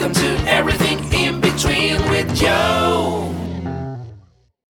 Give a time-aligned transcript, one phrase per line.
[0.00, 3.28] Welcome to Everything in Between with Joe.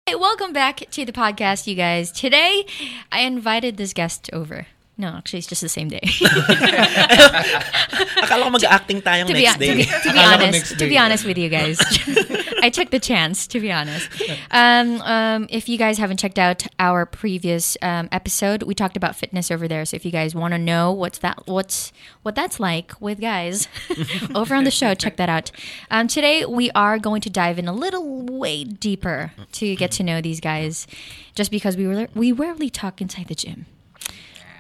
[0.05, 2.11] Hey, welcome back to the podcast, you guys.
[2.11, 2.67] Today,
[3.13, 4.67] I invited this guest over.
[4.99, 6.01] No, actually, it's just the same day.
[8.27, 11.25] Akala ko mag-acting tayong to be, next to be, to be honest, to be honest
[11.25, 11.79] with you guys,
[12.63, 13.47] I took the chance.
[13.49, 14.09] To be honest,
[14.51, 19.17] um, um, if you guys haven't checked out our previous um, episode, we talked about
[19.17, 19.85] fitness over there.
[19.85, 21.93] So if you guys want to know what's that, what's
[22.23, 23.69] what that's like with guys
[24.35, 25.51] over on the show, check that out.
[25.91, 30.03] Um, today we are going to dive in a little way deeper to get to
[30.03, 30.87] know these guys,
[31.35, 33.67] just because we were we rarely talk inside the gym.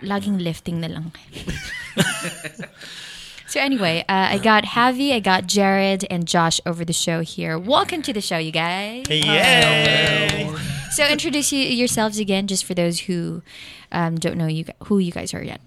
[0.02, 1.12] Laging lifting na lang.
[3.50, 7.58] So anyway, uh, I got Javi, I got Jared, and Josh over the show here.
[7.58, 9.06] Welcome to the show, you guys.
[9.10, 10.54] Yay!
[10.92, 13.42] So introduce you, yourselves again, just for those who
[13.91, 15.60] um, don't know you who you guys are yet.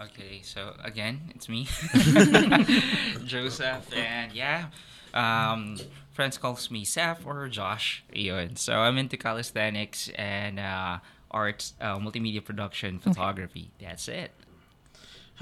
[0.00, 1.66] Okay, so again, it's me,
[3.24, 4.66] Joseph, and yeah,
[5.14, 5.78] um,
[6.12, 8.04] friends calls me Seth or Josh.
[8.14, 8.54] Yun.
[8.54, 13.72] So I'm into calisthenics and uh, arts, uh, multimedia production, photography.
[13.80, 14.30] That's it.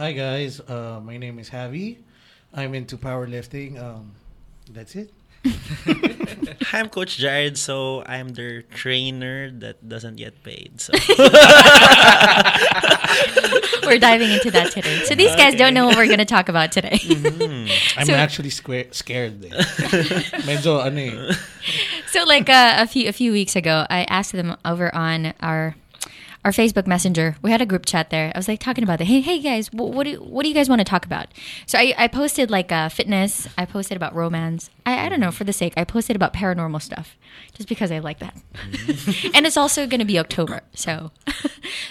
[0.00, 1.98] Hi guys, uh, my name is Javi.
[2.56, 3.76] I'm into powerlifting.
[3.76, 4.12] Um,
[4.72, 5.12] that's it.
[6.72, 10.80] Hi, I'm Coach Jared, so I'm their trainer that doesn't get paid.
[10.80, 10.94] So
[13.84, 15.04] We're diving into that today.
[15.04, 16.96] So these guys don't know what we're going to talk about today.
[17.98, 19.44] I'm So- actually square, scared.
[19.44, 19.48] Eh.
[20.48, 21.34] Medyo ano eh.
[22.08, 25.76] so like uh, a few a few weeks ago, I asked them over on our
[26.44, 27.36] our Facebook Messenger.
[27.42, 28.32] We had a group chat there.
[28.34, 29.04] I was like talking about it.
[29.04, 31.26] Hey, hey guys, what, what do what do you guys want to talk about?
[31.66, 33.46] So I, I posted like uh, fitness.
[33.58, 34.70] I posted about romance.
[34.86, 35.74] I, I don't know for the sake.
[35.76, 37.16] I posted about paranormal stuff
[37.54, 38.34] just because I like that.
[39.34, 40.62] and it's also going to be October.
[40.74, 41.10] So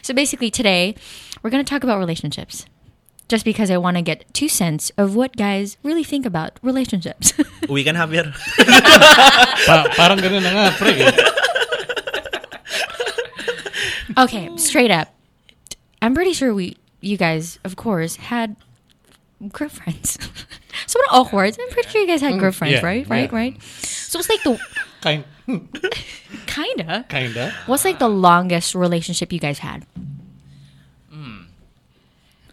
[0.01, 0.95] so basically today
[1.43, 2.65] we're going to talk about relationships.
[3.29, 7.31] Just because I want to get two cents of what guys really think about relationships.
[7.69, 10.97] we can have your Pa- parang ganun na nga, pre.
[14.19, 15.13] Okay, straight up.
[16.01, 18.55] I'm pretty sure we, you guys, of course, had
[19.51, 20.17] girlfriends.
[20.87, 21.57] Somewhat awkward.
[21.59, 23.07] I'm pretty sure you guys had girlfriends, yeah, right?
[23.07, 23.29] Right?
[23.31, 23.35] yeah.
[23.37, 23.61] Right?
[23.63, 24.59] So it's like the
[25.01, 25.23] Kind,
[26.45, 27.05] kinda.
[27.07, 27.53] kinda.
[27.65, 29.85] What's like the longest relationship you guys had?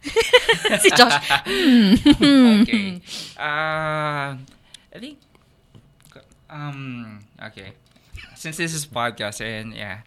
[0.78, 1.19] Si Josh.
[1.50, 3.03] Okay.
[3.37, 5.19] uh, I think.
[6.48, 7.19] Um.
[7.43, 7.72] Okay.
[8.37, 10.06] Since this is podcast and yeah,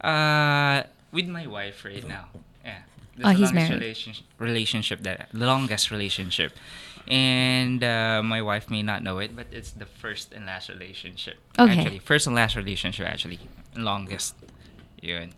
[0.00, 2.28] uh, with my wife right now.
[2.64, 2.78] Yeah.
[3.16, 3.80] This Oh, he's longest married.
[3.82, 6.52] Relationship, relationship that the longest relationship,
[7.08, 11.36] and uh, my wife may not know it, but it's the first and last relationship.
[11.58, 11.76] Okay.
[11.78, 13.38] Actually, first and last relationship actually,
[13.76, 14.34] longest.
[15.02, 15.32] Yun.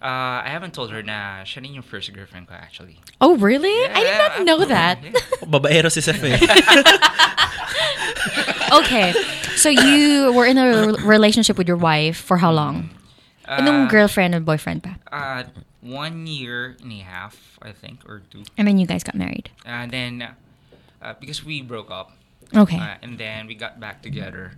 [0.00, 3.00] Uh, I haven't told her na siya rin yung first girlfriend ko actually.
[3.20, 3.74] Oh, really?
[3.90, 4.94] I did not know yeah.
[4.94, 4.98] that.
[5.42, 6.38] babaero si Seth eh.
[8.78, 9.12] okay.
[9.56, 12.90] So you were in a re- relationship with your wife for how long?
[13.48, 15.00] Anong Uh, girlfriend and boyfriend pa?
[15.08, 15.44] Uh,
[15.80, 18.44] one year and a half, I think, or two.
[18.60, 19.48] And then you guys got married.
[19.64, 20.28] And then,
[21.00, 22.12] uh, because we broke up,
[22.54, 22.76] Okay.
[22.76, 24.52] uh, and then we got back together.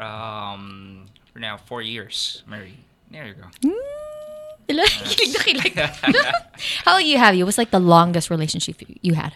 [0.00, 2.80] Um, for now four years married.
[3.12, 3.48] There you go.
[4.68, 4.88] Kilig
[5.36, 5.74] na kilig.
[6.88, 7.44] How about you, Javi?
[7.44, 9.34] What's like the longest relationship you- you had?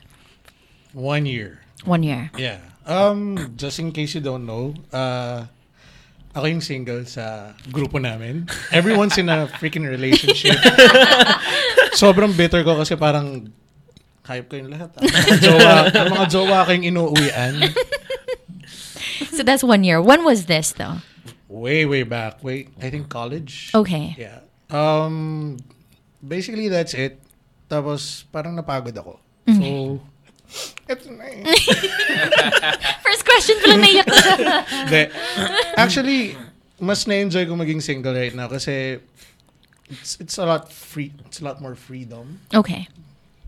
[0.96, 1.60] One year.
[1.84, 2.30] One year.
[2.38, 2.58] Yeah.
[2.86, 5.46] Um, just in case you don't know, uh,
[6.36, 8.44] ako yung single sa grupo namin.
[8.69, 10.60] Everyone's in a freaking relationship.
[11.97, 13.48] Sobrang bitter ko kasi parang
[14.20, 14.92] ko yung lahat.
[15.00, 17.54] Ang mga jowa, ang mga jowa ko yung inuuwian.
[19.32, 20.02] So that's one year.
[20.02, 21.00] When was this though?
[21.48, 22.42] Way, way back.
[22.42, 23.70] Wait, I think college.
[23.72, 24.18] Okay.
[24.18, 24.44] Yeah.
[24.68, 25.56] Um,
[26.18, 27.22] basically, that's it.
[27.70, 29.22] Tapos, parang napagod ako.
[29.47, 29.62] So,
[30.86, 31.42] eto na eh.
[33.06, 34.16] First question pala naiyak ko.
[34.86, 35.02] Hindi.
[35.74, 36.20] Actually,
[36.78, 39.00] mas na-enjoy ko maging single right now kasi
[39.88, 42.84] it's, it's a lot free it's a lot more freedom okay.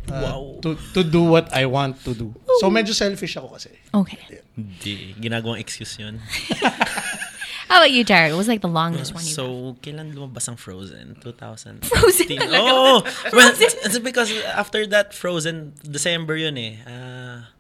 [0.09, 0.41] uh, Wow.
[0.65, 2.33] to to do what I want to do.
[2.65, 3.69] So medyo selfish ako kasi.
[3.93, 4.41] Okay.
[4.57, 6.19] Hindi, ginagawang excuse yun.
[7.69, 8.33] How about you, Jared?
[8.33, 11.21] What was like the longest one you So, kailan lumabas ang Frozen?
[11.21, 11.85] 2000.
[11.85, 12.73] Frozen talaga.
[12.73, 13.05] Oh!
[13.33, 16.81] Well, it's because after that Frozen, December yun eh.
[16.89, 17.53] Ah,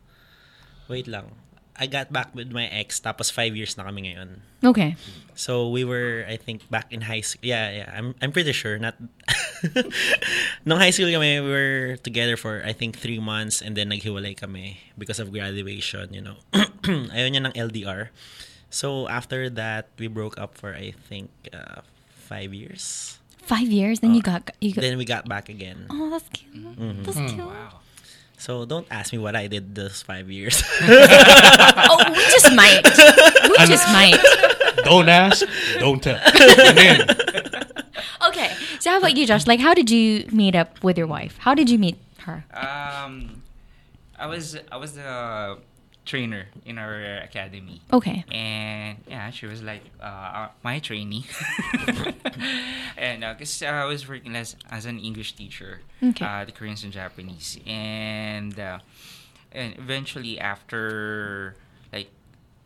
[0.88, 1.36] wait lang.
[1.78, 4.42] I got back with my ex, tapos five years na kami ngayon.
[4.66, 4.96] Okay.
[5.38, 7.46] So we were, I think, back in high school.
[7.46, 7.88] Yeah, yeah.
[7.94, 8.80] I'm, I'm pretty sure.
[8.82, 8.98] Not.
[10.66, 14.34] Nung high school kami, we were together for I think three months, and then naghiwalay
[14.34, 16.10] kami because of graduation.
[16.10, 16.36] You know,
[17.14, 18.10] ayaw niya ng LDR.
[18.70, 21.80] So after that, we broke up for I think uh,
[22.28, 23.18] five years.
[23.42, 24.82] Five years, then you got you got.
[24.82, 25.86] Then we got back again.
[25.88, 27.04] oh, that's cute.
[27.04, 27.38] That's cute.
[27.38, 27.80] Wow.
[28.36, 30.62] So don't ask me what I did those five years.
[31.90, 32.84] Oh, we just might.
[32.84, 34.20] We just might.
[34.84, 35.46] Don't ask,
[35.80, 36.20] don't tell.
[38.28, 38.52] Okay.
[38.80, 39.46] So how about you, Josh?
[39.46, 41.36] Like, how did you meet up with your wife?
[41.38, 42.44] How did you meet her?
[42.52, 43.42] Um,
[44.18, 45.58] I was I was the
[46.08, 47.82] trainer in our academy.
[47.92, 48.24] Okay.
[48.32, 51.28] And yeah, she was like uh, my trainee.
[52.96, 56.24] and because uh, I was working as, as an English teacher, Okay.
[56.24, 57.58] uh, the Koreans and Japanese.
[57.66, 58.78] And uh,
[59.52, 61.54] and eventually after
[61.92, 62.08] like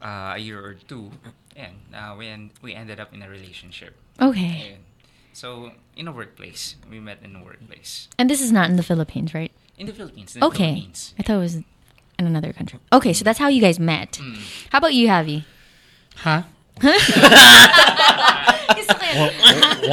[0.01, 1.11] uh, a year or two,
[1.57, 3.95] and uh, we, en- we ended up in a relationship.
[4.21, 4.75] Okay.
[4.75, 4.83] And
[5.33, 8.09] so in a workplace, we met in a workplace.
[8.19, 9.53] And this is not in the Philippines, right?
[9.79, 10.35] In the Philippines.
[10.37, 10.75] In the Okay.
[10.75, 11.15] Philippines.
[11.19, 11.59] I thought it was
[12.23, 12.79] in another country.
[12.93, 14.19] Okay, so that's how you guys met.
[14.23, 14.39] Mm.
[14.71, 15.45] How about you, Javi?
[16.17, 16.43] Huh?
[18.73, 19.07] Gusto ko.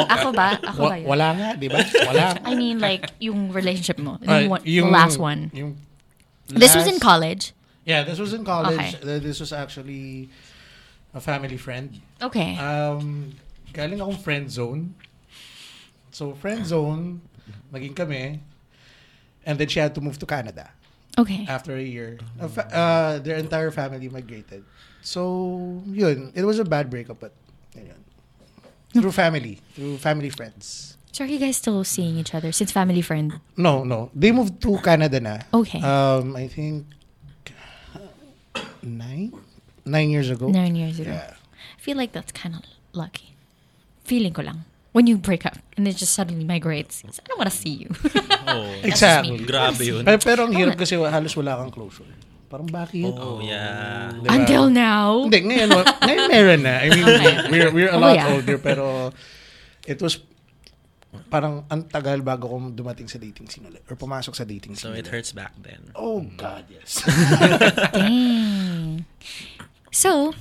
[0.08, 0.56] Ako ba?
[0.64, 1.08] Ako ba yun?
[1.10, 1.81] wala nga, di ba?
[2.08, 2.38] Wala.
[2.50, 4.18] I mean, like, yung relationship mo.
[4.24, 5.52] Yung, Ah, one, the last one.
[5.54, 5.76] yung
[6.50, 7.54] This was in college.
[7.86, 8.78] Yeah, this was in college.
[8.78, 8.94] Okay.
[9.02, 10.30] Uh, This was actually
[11.14, 12.02] a family friend.
[12.22, 12.58] Okay.
[12.58, 13.34] Um,
[13.74, 14.94] galing akong friend zone.
[16.10, 17.22] So, friend zone,
[17.74, 18.42] naging kami.
[19.46, 20.70] And then she had to move to Canada
[21.19, 21.45] okay.
[21.48, 22.19] after a year.
[22.39, 24.63] Uh, uh, their entire family migrated.
[25.01, 26.31] So, yun.
[26.36, 27.33] It was a bad breakup, but
[27.75, 28.00] yun.
[28.94, 29.60] Through family.
[29.75, 30.98] Through family friends.
[31.12, 33.42] So are you guys still seeing each other since family friend?
[33.57, 34.10] No, no.
[34.16, 35.39] They moved to Canada na.
[35.54, 35.81] Okay.
[35.81, 36.86] Um, I think
[38.83, 39.33] nine?
[39.86, 40.48] Nine years ago.
[40.50, 41.12] Nine years ago.
[41.12, 41.33] Yeah.
[41.33, 42.62] I feel like that's kind of
[42.94, 43.36] lucky.
[44.06, 44.66] Feeling ko lang.
[44.91, 47.06] When you break up and it just suddenly migrates.
[47.06, 47.89] I don't want to see you.
[48.50, 49.38] oh, Exactly.
[49.45, 50.01] grabe yun.
[50.01, 52.09] Pero, pero ang hirap kasi halos wala kang closure.
[52.50, 53.13] Parang bakit?
[53.13, 54.09] Oh, yeah.
[54.09, 54.33] Diba?
[54.33, 55.30] Until now.
[55.30, 55.69] Hindi, ngayon,
[56.01, 56.81] ngayon meron na.
[56.81, 57.06] I mean,
[57.53, 58.33] we're, we're a Oh, lot yeah.
[58.33, 59.13] older, pero
[59.86, 60.18] it was
[61.30, 63.85] parang ang tagal bago ko dumating sa dating scene ulit.
[63.85, 65.13] Or pumasok sa dating So scene it ulit.
[65.13, 65.94] hurts back then.
[65.94, 67.06] Oh, God, yes.
[67.94, 69.06] Dang.
[69.91, 70.33] So,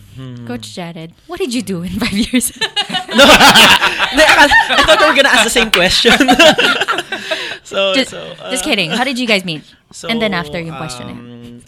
[0.46, 2.52] Coach Jared, what did you do in five years?
[2.52, 2.64] Hindi,
[4.28, 6.12] I, thought you were gonna ask the same question.
[7.64, 8.90] so, just, so, uh, just kidding.
[8.90, 9.64] How did you guys meet?
[9.92, 11.24] So, and then after yung question na yun.
[11.24, 11.64] um,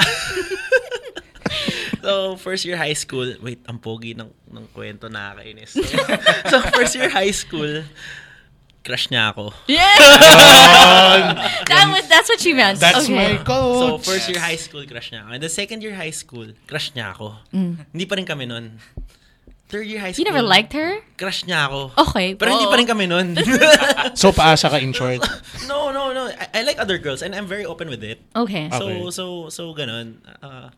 [2.03, 5.73] so, first year high school, wait, ang pogi ng, ng kwento nakakainis.
[5.73, 5.81] So,
[6.53, 7.81] so, first year high school,
[8.85, 9.53] crush niya ako.
[9.69, 9.97] Yeah!
[11.71, 12.81] that was, that's what she meant.
[12.81, 13.37] That's okay.
[13.37, 14.05] my coach.
[14.05, 15.31] So, first year high school, crush niya ako.
[15.37, 17.37] And then second year high school, crush niya ako.
[17.53, 18.81] Hindi pa rin kami nun.
[19.71, 20.19] Third year high Mm.
[20.19, 20.35] You school.
[20.35, 20.99] never liked her?
[21.15, 21.95] Crush niya ako.
[22.11, 22.35] Okay.
[22.35, 22.73] Pero hindi oo.
[22.75, 23.39] pa rin kami nun.
[24.19, 25.23] so, paasa ka in short.
[25.71, 26.27] no, no, no.
[26.27, 28.19] I, I like other girls and I'm very open with it.
[28.35, 28.67] Okay.
[28.75, 29.11] So, Okay.
[29.15, 30.19] so, so, ganun.
[30.43, 30.75] Uh,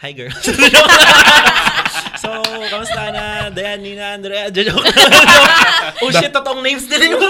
[0.00, 0.34] hi, girls.
[2.22, 2.40] so,
[2.72, 3.52] kamusta na?
[3.52, 4.72] Dayan, Nina, Andrea, joke.
[6.02, 7.20] oh shit, totoong names din yung...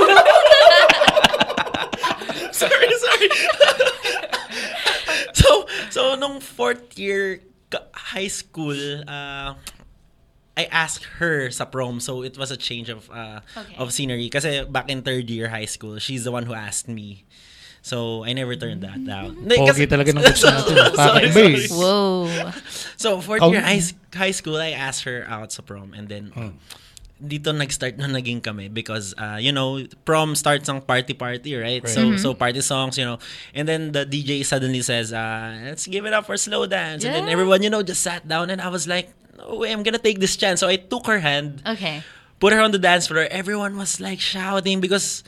[2.54, 3.28] sorry, sorry.
[5.34, 7.42] so, so, nung fourth year
[7.94, 9.54] high school, uh,
[10.56, 13.76] I asked her sa prom, so it was a change of uh, Okay.
[13.78, 14.28] of scenery.
[14.28, 17.24] Kasi back in third year high school, she's the one who asked me.
[17.82, 19.40] So, I never turned that down.
[19.40, 20.74] Hindi, Pogi kasi- talaga ng coach natin.
[20.76, 21.32] Sorry, Kakaiba eh.
[21.32, 21.66] sorry.
[21.72, 22.28] Whoa.
[23.00, 23.50] So, fourth Oh.
[23.50, 23.80] year high,
[24.12, 25.96] high school, I asked her out sa prom.
[25.96, 26.60] And then, Hmm.
[27.20, 31.84] dito nag-start na naging kami because, uh, you know, prom starts ang party-party, right?
[31.88, 32.20] So, Mm-hmm.
[32.20, 33.20] so party songs, you know.
[33.52, 37.04] And then the DJ suddenly says, uh, let's give it up for slow dance.
[37.04, 37.36] And then Yeah.
[37.36, 38.48] everyone, you know, just sat down.
[38.48, 40.60] And I was like, no way, I'm gonna take this chance.
[40.60, 42.04] So, I took her hand, Okay.
[42.40, 43.28] put her on the dance floor.
[43.28, 45.24] Everyone was like shouting because...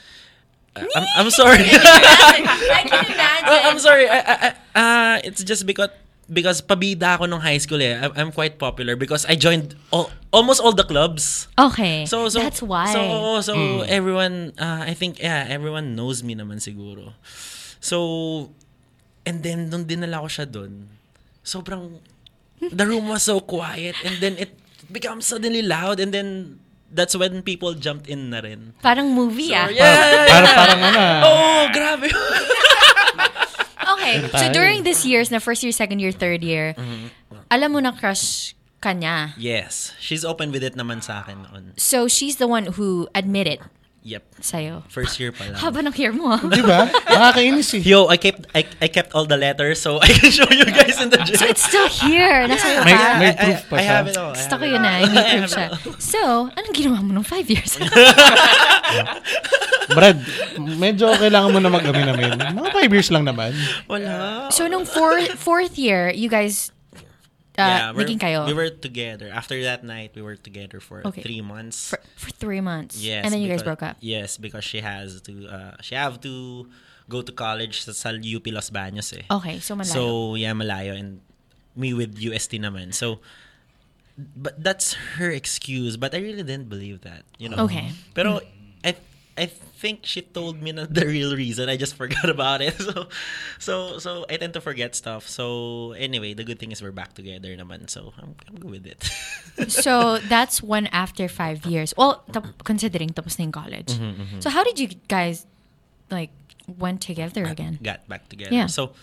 [0.76, 1.64] uh, I'm, I'm sorry.
[1.68, 3.20] I can imagine.
[3.52, 4.06] Oh, I'm sorry.
[4.08, 4.48] I, I, I,
[4.78, 5.90] uh, it's just because
[6.30, 7.98] because pabida ako nung high school eh.
[7.98, 11.48] I'm, I'm quite popular because I joined all, almost all the clubs.
[11.58, 12.06] Okay.
[12.06, 12.92] So so That's why.
[12.94, 13.02] So
[13.42, 17.12] so everyone uh, I think yeah, everyone knows me naman siguro.
[17.82, 18.54] So
[19.26, 20.86] and then nung dinala ko siya doon,
[21.42, 21.98] sobrang
[22.62, 24.54] the room was so quiet and then it
[24.86, 26.58] becomes suddenly loud and then
[26.92, 28.76] that's when people jumped in na rin.
[28.84, 29.66] Parang movie ah.
[29.66, 30.26] Yeah, yeah, yeah.
[30.28, 31.00] Parang, parang ano.
[31.00, 31.20] ah.
[31.24, 32.08] Oh, grabe.
[33.92, 34.24] Okay.
[34.28, 36.74] So during these years, na first year, second year, third year,
[37.50, 39.30] alam mo na crush ka niya.
[39.38, 41.64] yes, she's open with it naman sa akin noon.
[41.78, 43.62] So she's the one who admitted
[44.02, 44.42] Yep.
[44.42, 44.82] sa'yo.
[44.90, 45.62] First year pa lang.
[45.62, 46.34] Haba ng hair mo.
[46.34, 46.42] ah.
[46.50, 46.90] Di ba?
[47.06, 47.86] Nakakainis eh.
[47.86, 50.98] Yo, I kept I, I kept all the letters so I can show you guys
[50.98, 51.38] in the gym.
[51.38, 52.42] So it's still here.
[52.50, 53.14] Nasa iyo May- pa.
[53.22, 53.94] may I, proof I, pa I siya.
[53.94, 54.34] have it all.
[54.34, 54.90] I Gusto ko yun na.
[54.98, 55.68] I May proof siya.
[56.02, 57.78] So, anong ginawa mo nung five years?
[59.94, 60.18] Brad,
[60.58, 62.58] medyo kailangan mo na mag-amin-amin.
[62.58, 63.54] Mga five years lang naman.
[63.86, 64.48] Wala.
[64.50, 66.72] so, nung four, fourth year, you guys,
[67.58, 69.28] uh, naging kayo We were together.
[69.32, 71.22] After that night, we were together for Okay.
[71.22, 71.90] three months.
[71.90, 72.96] for, for three months.
[72.96, 73.24] yes.
[73.24, 73.96] And then you guys broke up.
[74.00, 75.32] Yes, because she has to.
[75.48, 76.66] Uh, she have to
[77.08, 79.26] go to college sa, sa UP Los Baños eh.
[79.28, 79.92] Okay, so malayo.
[79.92, 80.00] So,
[80.34, 80.96] yeah, malayo.
[80.96, 81.20] And
[81.76, 82.94] me with UST naman.
[82.94, 83.20] So,
[84.16, 85.96] but that's her excuse.
[85.96, 87.64] But I really didn't believe that, you know.
[87.68, 87.92] Okay.
[88.14, 88.40] Pero,
[88.84, 88.96] I
[89.36, 89.50] I
[89.82, 91.66] think she told me na the real reason.
[91.66, 92.78] I just forgot about it.
[92.82, 93.10] So,
[93.58, 95.26] so, so I tend to forget stuff.
[95.26, 97.90] So, anyway, the good thing is we're back together naman.
[97.90, 99.02] So, I'm, I'm good with it.
[99.70, 101.90] so that's when after five years.
[101.98, 103.98] Well, tap- considering tapos na college.
[103.98, 105.46] Mm-hmm, So how did you guys
[106.10, 106.30] like
[106.66, 107.82] went together again?
[107.82, 108.54] Got back together.
[108.54, 108.66] Yeah.
[108.70, 108.94] So,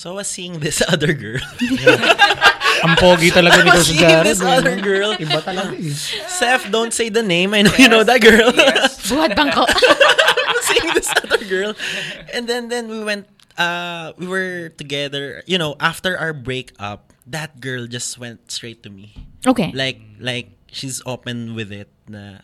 [0.00, 1.44] so I was seeing this other girl.
[2.80, 4.24] Ang pogi talaga nito sa Seeing Jared.
[4.24, 5.12] this other eh, girl.
[5.20, 5.92] Iba talaga eh.
[6.24, 7.52] Seth, don't say the name.
[7.52, 8.48] I know you know that girl.
[9.12, 9.68] Buhat bangko.
[10.72, 11.76] seeing this other girl.
[12.32, 13.28] And then then we went
[13.60, 18.90] uh we were together, you know, after our breakup, that girl just went straight to
[18.90, 19.12] me.
[19.44, 19.68] okay.
[19.76, 22.40] Like like she's open with it na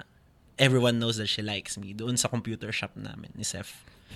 [0.60, 3.72] everyone knows that she likes me doon sa computer shop namin ni Seth.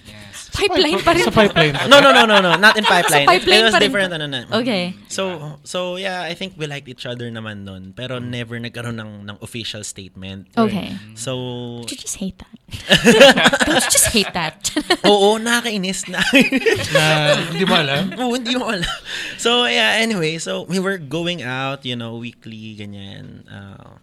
[0.07, 0.50] Yes.
[0.50, 1.25] pipeline pa rin.
[1.25, 1.75] Sa pipeline.
[1.88, 3.25] No, no, no, no, no, not in pipeline.
[3.25, 4.40] It- pipeline it was pa rin different ano na.
[4.50, 4.92] Okay.
[5.09, 9.12] So so yeah, I think we liked each other naman noon, pero never nagkaroon ng
[9.30, 10.49] ng official statement.
[10.57, 10.95] Okay.
[11.16, 11.33] So
[11.83, 12.54] Don't you just hate that?
[13.66, 14.71] Don't you just hate that?
[15.11, 16.23] Oo, nakakainis na.
[16.95, 17.02] Na
[17.50, 18.04] hindi mo alam.
[18.14, 18.95] Oo, hindi mo alam.
[19.38, 23.42] So, yeah, anyway, so we were going out, you know, weekly, ganyan.
[23.50, 23.99] Uh,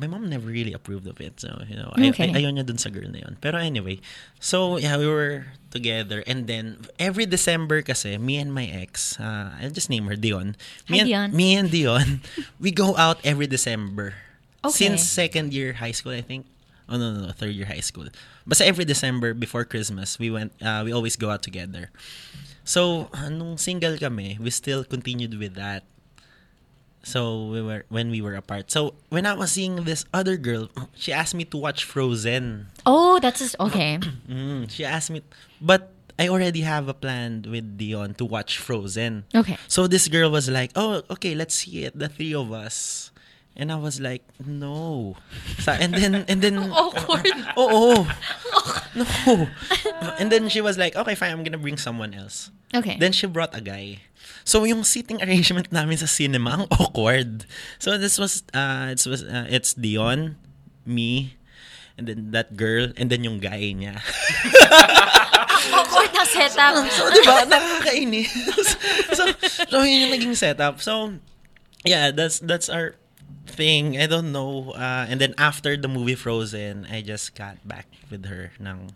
[0.00, 1.36] my mom never really approved of it.
[1.38, 2.32] So, you know, ay- Okay.
[2.32, 3.36] ay- ayaw niya dun sa girl na yun.
[3.44, 4.00] Pero anyway,
[4.40, 6.24] so, yeah, we were together.
[6.24, 10.56] And then, every December kasi, me and my ex, uh, I'll just name her Dion.
[10.88, 11.28] Hi, Me and, Dion.
[11.36, 12.06] Me and Dion,
[12.58, 14.16] we go out every December.
[14.64, 14.88] Okay.
[14.88, 16.48] Since second year high school, I think.
[16.90, 18.10] Oh, no, no, no, third year high school.
[18.42, 21.94] Basta every December before Christmas, we went, uh, we always go out together.
[22.66, 25.86] So, nung single kami, we still continued with that.
[27.02, 28.70] So, we were, when we were apart.
[28.70, 32.66] So, when I was seeing this other girl, she asked me to watch Frozen.
[32.84, 33.98] oh, that's just okay.
[34.30, 35.22] Mm, she asked me,
[35.60, 39.24] but I already have a plan with Dion to watch Frozen.
[39.34, 39.56] Okay.
[39.66, 43.10] So this girl was like, "Oh, okay, let's see it, the three of us."
[43.56, 45.16] And I was like, "No."
[45.64, 47.26] So, and then and then Awkward.
[47.56, 48.04] Oh,
[48.94, 49.48] no.
[50.20, 52.96] And then she was like, "Okay, fine, I'm gonna bring someone else." Okay.
[53.00, 54.04] Then she brought a guy.
[54.50, 57.46] So yung seating arrangement namin sa cinema ang awkward.
[57.78, 60.34] So this was uh it was uh, it's Dion,
[60.82, 61.38] me,
[61.94, 64.02] and then that girl and then yung guy niya.
[65.70, 66.74] awkward na setup.
[66.96, 67.46] so, di ba?
[67.46, 68.30] Nakakainis.
[69.14, 69.22] so,
[69.68, 70.80] so, yun yung naging setup.
[70.80, 71.20] So,
[71.84, 72.96] yeah, that's that's our
[73.46, 73.98] thing.
[73.98, 74.72] I don't know.
[74.74, 78.90] Uh, and then after the movie Frozen, I just got back with her ng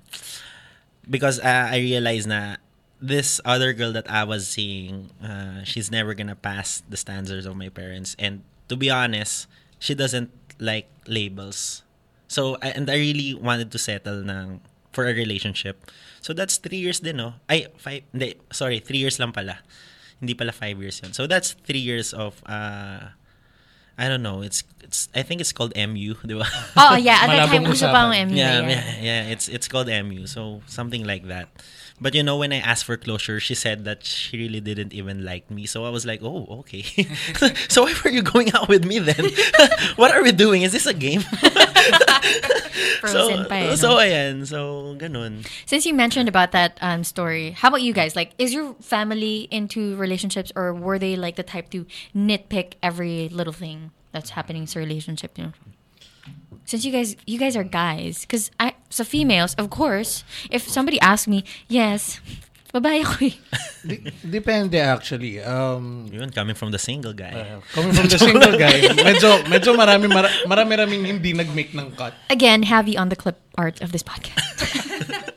[1.04, 2.56] because uh, I realized na
[3.00, 7.56] this other girl that I was seeing, uh, she's never gonna pass the standards of
[7.56, 8.16] my parents.
[8.18, 9.46] And to be honest,
[9.78, 11.82] she doesn't like labels.
[12.28, 14.60] So, and I really wanted to settle ng,
[14.92, 15.90] for a relationship.
[16.20, 17.34] So, that's three years din, no?
[17.48, 19.60] Ay, five, hindi, sorry, three years lang pala.
[20.18, 21.12] Hindi pala five years yun.
[21.12, 23.12] So, that's three years of, uh,
[23.98, 26.48] I don't know, it's, it's, I think it's called MU, di ba?
[26.76, 27.22] Oh, yeah.
[27.22, 28.30] At that time, Malabong uso pa ang.
[28.30, 28.34] MU.
[28.34, 28.68] yeah, yeah.
[28.68, 31.48] yeah, yeah, it's it's called MU, so something like that.
[32.00, 35.24] But you know, when I asked for closure, she said that she really didn't even
[35.24, 35.66] like me.
[35.66, 36.82] So I was like, oh, okay.
[37.68, 39.30] so why were you going out with me then?
[39.96, 40.62] what are we doing?
[40.62, 41.22] Is this a game?
[43.04, 43.76] So, pa eh, no?
[43.76, 45.46] so ayan, so ganun.
[45.66, 48.16] Since you mentioned about that um, story, how about you guys?
[48.16, 51.86] Like, is your family into relationships, or were they like the type to
[52.16, 55.36] nitpick every little thing that's happening to relationship?
[55.36, 55.52] You know,
[56.64, 61.00] since you guys, you guys are guys, because I, so females, of course, if somebody
[61.00, 62.20] asks me, yes,
[62.74, 63.34] babae ako eh.
[63.88, 65.38] Di- depende actually.
[65.38, 67.30] Um, Yun, coming from the single guy.
[67.30, 72.14] uh, coming from the single guy, medyo, medyo marami, mara, marami-raming hindi nag-make ng cut.
[72.30, 74.42] Again, Javi on the clip art of this podcast.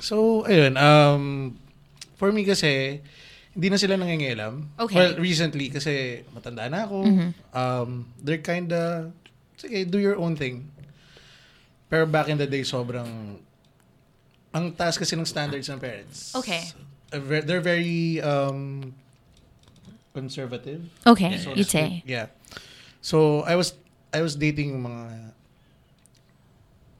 [0.00, 0.74] So, ayun.
[0.80, 1.54] Um,
[2.16, 2.98] for me kasi,
[3.50, 4.78] hindi na sila nangingialam.
[4.78, 4.96] Okay.
[4.96, 6.98] Well, recently, kasi matanda na ako.
[7.50, 9.10] Um, they're kinda,
[9.58, 10.70] sige, do your own thing.
[11.90, 13.42] Pero back in the day, sobrang,
[14.54, 16.34] ang taas kasi ng standards ng parents.
[16.38, 16.62] Okay.
[17.10, 18.94] They're very um,
[20.14, 20.86] conservative.
[21.02, 22.06] Okay, so to you'd say.
[22.06, 22.30] Yeah.
[23.02, 23.74] So, I was,
[24.14, 25.34] I was dating mga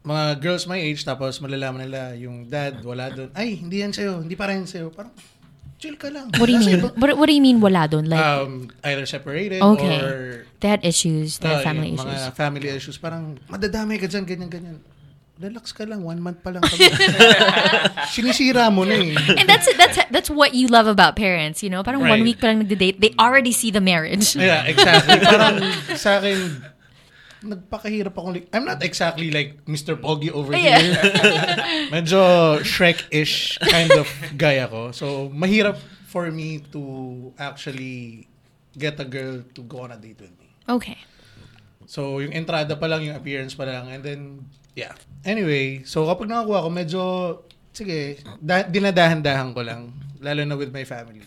[0.00, 3.28] mga girls my age tapos malalaman nila yung dad wala doon.
[3.36, 4.24] Ay, hindi yan sa'yo.
[4.24, 4.88] Hindi para yan sa'yo.
[4.90, 5.12] Parang,
[5.80, 6.28] chill ka lang.
[6.36, 6.80] What do you mean?
[6.94, 8.04] What, what do you mean wala dun?
[8.04, 9.96] Like, Um, either separated Okay.
[9.98, 12.20] or they had issues, they had uh, family issues.
[12.20, 12.96] mga family issues.
[13.00, 14.76] Parang, madadami ka dyan, ganyan, ganyan.
[15.40, 16.04] Relax ka lang.
[16.04, 16.84] One month pa lang kami.
[18.12, 19.16] Sinisira mo na eh.
[19.40, 21.80] And that's that's that's what you love about parents, you know?
[21.80, 24.36] Parang one week pa lang nagde-date, they already see the marriage.
[24.36, 25.16] Yeah, exactly.
[25.16, 25.64] Parang
[25.96, 26.60] sa akin,
[27.42, 28.34] nagpakahirap akong...
[28.34, 29.96] li- I'm not exactly like Mr.
[29.96, 30.76] Poggy over Yeah.
[30.76, 30.94] here.
[31.94, 32.20] Medyo
[32.60, 34.06] Shrek-ish kind of
[34.36, 34.92] guy ako.
[34.92, 36.82] So, mahirap for me to
[37.36, 38.28] actually
[38.76, 40.52] get a girl to go on a date with me.
[40.68, 40.98] Okay.
[41.88, 44.20] So, yung entrada pa lang, yung appearance pa lang, and then,
[44.78, 44.94] yeah.
[45.24, 47.00] Anyway, so kapag nakakuha ko, medyo,
[47.72, 49.90] sige, da- dinadahan-dahan ko lang.
[50.22, 51.24] Lalo na with my family.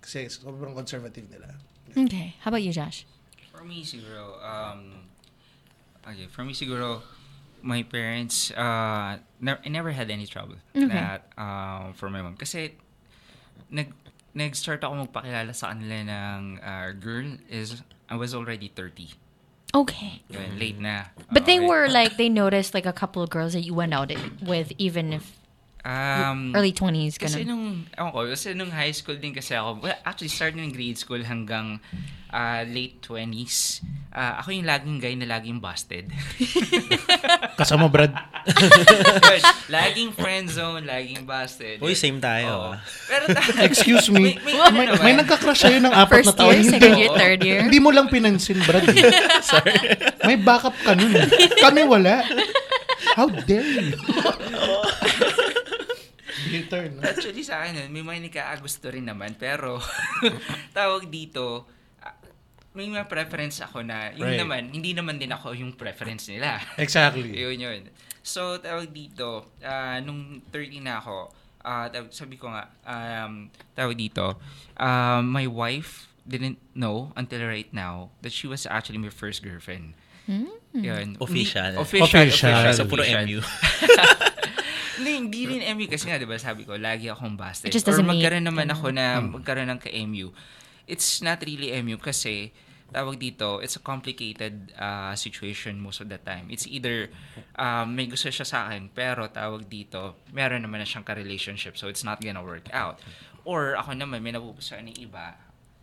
[0.00, 1.52] Kasi sobrang conservative nila.
[1.92, 2.32] Okay.
[2.40, 3.04] How about you, Josh?
[3.50, 4.95] For me, siguro, um,
[6.08, 7.02] okay, for me, siguro,
[7.62, 10.86] my parents, uh, ne- I never had any trouble Okay.
[10.86, 12.36] that, um, for my mom.
[12.36, 12.72] Kasi,
[13.70, 13.92] nag,
[14.34, 19.16] nag-start ako magpakilala sa kanila ng uh, girl is, I was already 30.
[19.74, 20.22] Okay.
[20.30, 21.12] Yun, late na.
[21.32, 24.12] But they were like they noticed like a couple of girls that you went out
[24.40, 25.36] with, even if
[25.86, 27.14] Um, early twenties.
[27.14, 27.46] Kasi Ganun.
[27.46, 27.64] nung,
[27.94, 31.22] ewan ko, kasi nung high school din kasi ako, well, actually starting ng grade school
[31.22, 31.78] hanggang
[32.28, 36.10] uh, late 20s, uh, ako yung laging guy na laging busted.
[37.58, 38.10] Kasama Brad.
[39.22, 41.78] But, laging friend zone, laging busted.
[41.78, 42.50] Uy, same tayo.
[42.50, 42.70] Oo.
[42.74, 42.82] ah.
[43.06, 44.34] Pero ta- Excuse me.
[44.34, 46.50] May- may ano may, may nagka-crush sa'yo ng apat First na taon.
[46.52, 47.60] year, second year, third year.
[47.62, 48.90] hindi mo lang pinansin, Brad.
[48.90, 49.06] eh.
[50.26, 51.14] May backup ka nun.
[51.14, 51.30] eh.
[51.62, 52.26] Kami wala.
[53.14, 53.94] How dare you?
[56.46, 57.00] Bitter, no?
[57.10, 59.34] Actually sa akin, may mga nagkaagusto rin naman.
[59.34, 59.78] Pero,
[60.76, 61.66] tawag dito,
[61.98, 62.14] ah,
[62.72, 64.40] may mga preference ako na, yung Right.
[64.40, 66.60] naman, hindi naman din ako yung preference nila.
[66.82, 67.32] Exactly.
[67.32, 67.82] Yun yun.
[68.20, 71.30] So, tawag dito, ah, nung 30 na ako,
[71.62, 74.38] tawag- sabi ko nga, um, tawag dito,
[74.76, 79.94] ah, my wife didn't know until right now that she was actually my first girlfriend.
[80.74, 81.14] Yun.
[81.22, 81.78] Official.
[81.78, 82.02] Official.
[82.18, 82.50] Official.
[82.50, 83.22] official, So, puro official.
[83.24, 83.38] MU.
[84.96, 87.68] Hindi, hindi rin MU kasi nga, di ba, sabi ko, lagi akong busted.
[87.68, 90.32] It just Or magkaroon meet, naman ako na, magkaroon ng ka-MU.
[90.88, 92.52] It's not really MU kasi,
[92.88, 96.48] tawag dito, it's a complicated uh, situation most of the time.
[96.48, 97.10] It's either
[97.58, 101.90] um, may gusto siya sa akin, pero tawag dito, meron naman na siyang ka-relationship, so
[101.90, 103.02] it's not gonna work out.
[103.44, 105.34] Or ako naman, may napupusuan ng iba,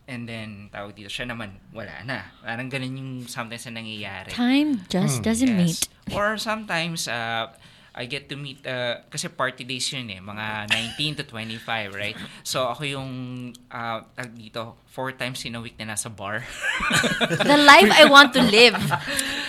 [0.08, 2.28] and then, tawag dito, siya naman, wala na.
[2.44, 4.32] Parang ganun yung sometimes na nangyayari.
[4.32, 5.88] Time just doesn't meet.
[6.12, 7.48] Or sometimes, uh,
[7.94, 10.66] I get to meet, uh, kasi party days yun eh, mga
[10.98, 12.18] 19 to 25, right?
[12.42, 13.10] So, ako yung,
[13.70, 14.02] uh,
[14.34, 16.46] dito, four times in a week na nasa bar.
[17.50, 18.78] The life I want to live.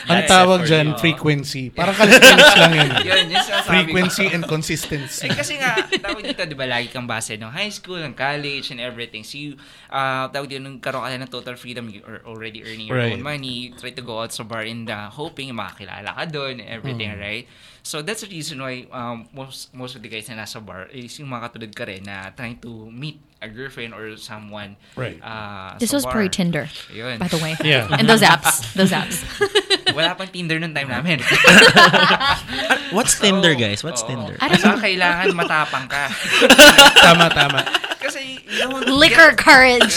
[0.09, 0.97] Ang tawag dyan, you.
[0.97, 1.69] frequency.
[1.69, 2.89] Parang kalis-kalis lang yun.
[3.13, 3.45] yun, yung.
[3.61, 5.29] Frequency and consistency.
[5.29, 8.73] Eh, kasi nga, tawag dito, di ba, lagi kang base ng high school, ng college,
[8.73, 9.21] and everything.
[9.21, 9.53] So, you,
[9.93, 12.97] uh, tawag dito, nung karoon ka na ng total freedom, you are already earning your
[12.97, 13.13] Right.
[13.13, 16.57] own money, you try to go out sa bar and uh, hoping makakilala ka doon,
[16.65, 17.21] everything, Mm.
[17.21, 17.45] right?
[17.85, 21.21] So, that's the reason why um, most most of the guys na nasa bar is
[21.21, 25.19] yung mga katulad ka rin na trying to meet a girlfriend or someone Right.
[25.21, 26.13] uh, This sa was bar.
[26.13, 27.19] pre-Tinder, Yun.
[27.19, 27.53] by the way.
[27.63, 27.87] Yeah.
[27.91, 29.21] And those apps, those apps.
[29.95, 31.19] Wala pang Tinder nung time namin.
[32.95, 33.83] What's Tinder, guys?
[33.83, 34.07] What's Oo.
[34.07, 34.35] Tinder?
[34.41, 36.09] I don't Basta kailangan matapang ka.
[37.05, 37.61] tama, tama.
[38.01, 39.95] Kasi you don't Liquor get- courage.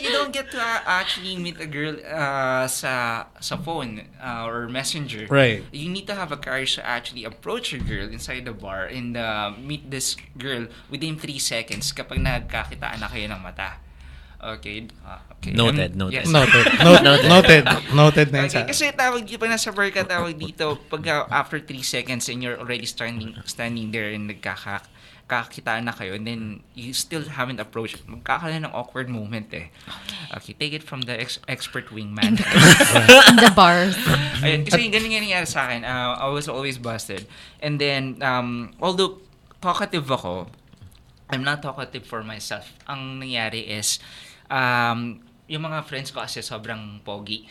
[0.00, 4.66] You don't get to uh, actually meet a girl uh, sa sa phone uh, or
[4.68, 5.26] messenger.
[5.30, 5.62] Right.
[5.70, 9.16] You need to have a courage to actually approach a girl inside the bar and
[9.16, 13.78] uh, meet this girl within 3 seconds kapag nagkakitaan na kayo ng mata.
[14.40, 14.88] Okay.
[15.04, 15.52] ah, okay.
[15.52, 16.24] Noted, Um, noted.
[16.24, 16.32] yes.
[16.32, 16.64] Noted.
[16.80, 17.20] Noted.
[17.28, 17.64] Noted.
[17.92, 21.60] Noted na Okay, kasi tawag dito, pag nasa bar ka, tawag dito, pag uh, after
[21.60, 24.80] 3 seconds and you're already standing standing there and nagkaka
[25.30, 29.70] kakakitaan na kayo and then you still haven't approached, magkakaroon ng awkward moment eh.
[30.34, 32.34] Okay, take it from the ex- expert wingman.
[32.34, 33.94] In the bars.
[34.42, 35.86] Ayun, kasi ganun nga nangyari sa akin.
[35.86, 37.30] Uh, I was always busted.
[37.62, 39.22] And then, um, although
[39.62, 40.50] talkative ako,
[41.30, 42.66] I'm not talkative for myself.
[42.90, 44.02] Ang nangyari is,
[44.50, 47.42] um, yung mga friends ko kasi sobrang pogi.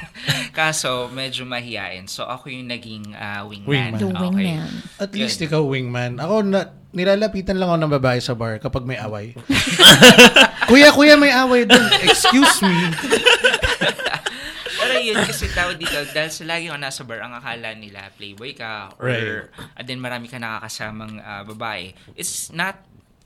[0.56, 2.08] Kaso, medyo mahihain.
[2.08, 3.92] So, ako yung naging uh, wingman.
[3.92, 4.00] Wingman.
[4.00, 4.56] The Okay.
[4.56, 4.72] wingman.
[4.96, 6.16] At least ikaw wingman.
[6.16, 9.36] Ako, na, nilalapitan lang ako ng babae sa bar kapag may away.
[10.68, 11.84] kuya, kuya, may away dun.
[12.00, 12.72] Excuse me.
[14.82, 18.56] Pero yun, kasi tawag dito, dahil sa lagi ako nasa bar, ang akala nila, playboy
[18.56, 19.46] ka, or, Right.
[19.76, 21.92] and then marami ka nakakasamang uh, babae.
[22.16, 22.80] It's not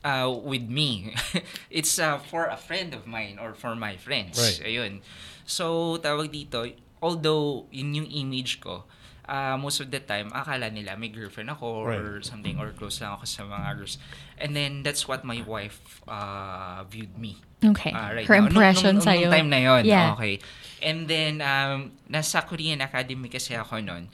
[0.06, 1.10] uh, with me.
[1.70, 4.38] It's uh, for a friend of mine or for my friends.
[4.38, 4.70] Right.
[4.70, 5.02] Ayun.
[5.42, 6.62] So, tawag dito,
[7.02, 8.86] although yun yung image ko,
[9.26, 13.18] uh, most of the time, akala nila may girlfriend ako or something, or close lang
[13.18, 13.98] ako sa mga girls.
[14.38, 17.42] And then, that's what my wife uh, viewed me.
[17.62, 17.90] Okay.
[17.90, 18.46] Ah, right Her now.
[18.46, 19.28] Nung- impression nung, nung, sa'yo.
[19.30, 19.82] time na yon.
[19.86, 20.14] Yeah.
[20.14, 20.38] Okay.
[20.82, 24.06] And then, um, nasa Korean Academy kasi ako noon.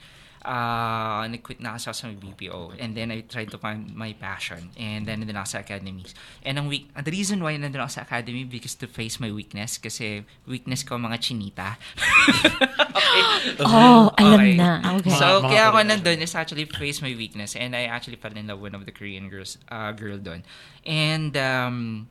[0.43, 2.59] Uh, nag-quit na kasi ako sa BPO.
[2.79, 4.69] And then I tried to find my passion.
[4.75, 6.11] And then nandun ako sa academies.
[6.43, 9.79] And ang week, the reason why nandun ako sa academy because to face my weakness.
[9.79, 11.79] Kasi weakness ko mga chinita.
[13.63, 13.63] okay.
[13.63, 14.55] Oh, alam Okay.
[14.59, 14.83] na.
[14.99, 15.15] Okay.
[15.15, 17.55] So, kaya ako nandun is actually face my weakness.
[17.55, 20.43] And I actually fell in love with one of the Korean girls, uh, girl doon.
[20.85, 22.07] And, um,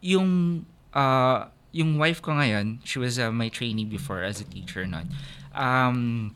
[0.00, 4.86] yung, uh, yung wife ko ngayon, she was uh, my trainee before as a teacher
[4.86, 5.10] nun.
[5.54, 6.32] Um,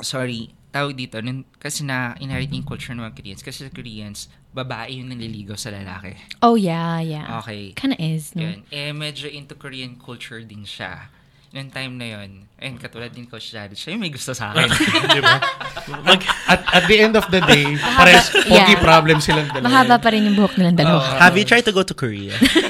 [0.00, 3.42] sorry, tawag dito, nun, kasi na inherit yung culture ng mga Koreans.
[3.42, 6.14] Kasi sa Koreans, babae yung naliligaw sa lalaki.
[6.42, 7.38] Oh, yeah, yeah.
[7.42, 7.74] Okay.
[7.74, 8.42] Kinda is, no?
[8.46, 8.62] Yun.
[8.70, 11.10] Eh, medyo into Korean culture din siya.
[11.50, 14.70] Noong time na yun, and katulad din Coach Jared, siya yung may gusto sa akin.
[16.06, 18.78] Mag, At, at the end of the day, pares pogi Yeah.
[18.78, 19.66] problem silang dalawa.
[19.66, 21.02] Mahaba pa rin yung buhok nilang dalawa.
[21.18, 22.38] have you tried to go to Korea?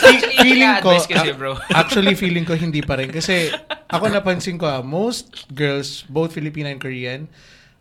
[0.00, 1.52] Actually, feeling ko, kasi, bro.
[1.74, 3.08] actually feeling ko hindi pa rin.
[3.08, 3.52] Kasi
[3.86, 7.28] ako napansin ko, ah, most girls, both Filipino and Korean,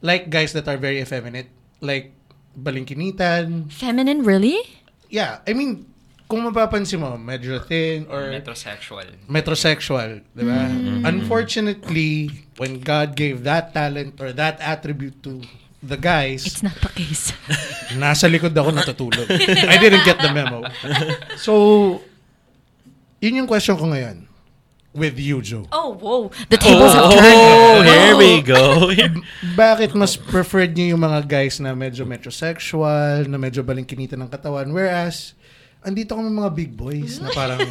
[0.01, 1.47] like guys that are very effeminate.
[1.79, 2.11] Like,
[2.53, 3.71] balingkinitan.
[3.71, 4.59] Feminine, really?
[5.07, 5.87] Yeah, I mean,
[6.27, 9.07] kung mapapansin mo, medyo thin or Metrosexual.
[9.25, 10.69] metrosexual, di ba?
[11.07, 15.41] Unfortunately, when God gave that talent or that attribute to
[15.79, 17.31] the guys, It's not the case.
[17.97, 19.25] nasa likod ako natutulog.
[19.65, 20.67] I didn't get the memo.
[21.39, 22.03] So,
[23.19, 24.25] yun yung question ko ngayon.
[24.89, 25.69] With you, Joe.
[25.69, 26.33] oh, whoa.
[26.49, 27.85] The tables have Oh, turned.
[27.85, 28.89] here we go.
[29.53, 34.65] Bakit mas preferred niyo yung mga guys na medyo metrosexual, na medyo balingkinita ng katawan,
[34.73, 35.37] whereas,
[35.85, 37.61] andito kami mga big boys na parang,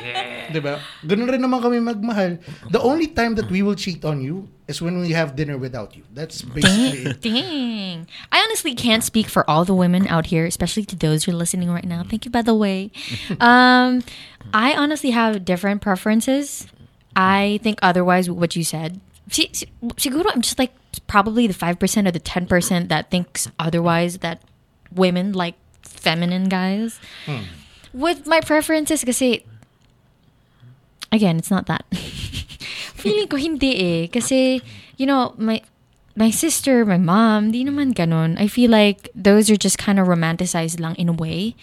[0.54, 0.76] di ba?
[1.08, 2.36] Ganun rin naman kami magmahal.
[2.68, 5.96] The only time that we will cheat on you is when we have dinner without
[5.96, 6.04] you.
[6.12, 7.24] That's basically it.
[7.24, 8.04] Dang.
[8.30, 11.40] I honestly can't speak for all the women out here, especially to those who are
[11.40, 12.04] listening right now.
[12.04, 12.92] Thank you, by the way.
[13.40, 14.04] Um,
[14.52, 16.66] I honestly have different preferences.
[17.16, 19.00] I think otherwise, what you said.
[19.30, 20.72] Si- si- Siguro, I'm just like
[21.06, 24.40] probably the 5% or the 10% that thinks otherwise, that
[24.94, 27.00] women like feminine guys.
[27.92, 29.44] With my preferences, kasi,
[31.12, 31.84] again, it's not that.
[32.98, 34.06] Feeling ko hindi eh.
[34.08, 34.60] Kasi,
[34.96, 35.62] you know, my
[36.16, 38.34] my sister, my mom, di naman ganon.
[38.40, 41.54] I feel like those are just kind of romanticized lang in a way.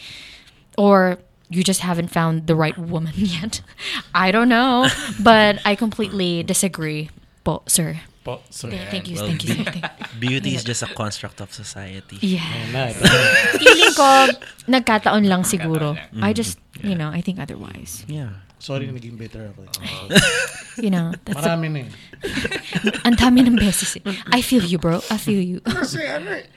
[0.78, 3.62] Or you just haven't found the right woman yet.
[4.14, 4.88] I don't know.
[5.22, 7.10] But I completely disagree,
[7.44, 8.02] po, sir.
[8.26, 8.82] Po, sorry.
[8.90, 9.64] Thank you, well, thank you, sir.
[9.70, 9.86] Thank-
[10.20, 12.18] Beauty is just a construct of society.
[12.22, 12.42] Yeah.
[12.74, 13.06] Na, ito.
[13.62, 14.10] Feeling ko,
[14.66, 15.94] nagkataon lang siguro.
[16.22, 18.02] I just, you know, I think otherwise.
[18.10, 18.42] Yeah.
[18.58, 19.70] Sorry, naging bitter ako.
[20.82, 21.90] You know, that's a, Marami na eh.
[23.06, 24.02] ang dami ng beses eh.
[24.34, 25.06] I feel you, bro.
[25.14, 25.62] I feel you.
[25.62, 26.50] Kasi ano eh.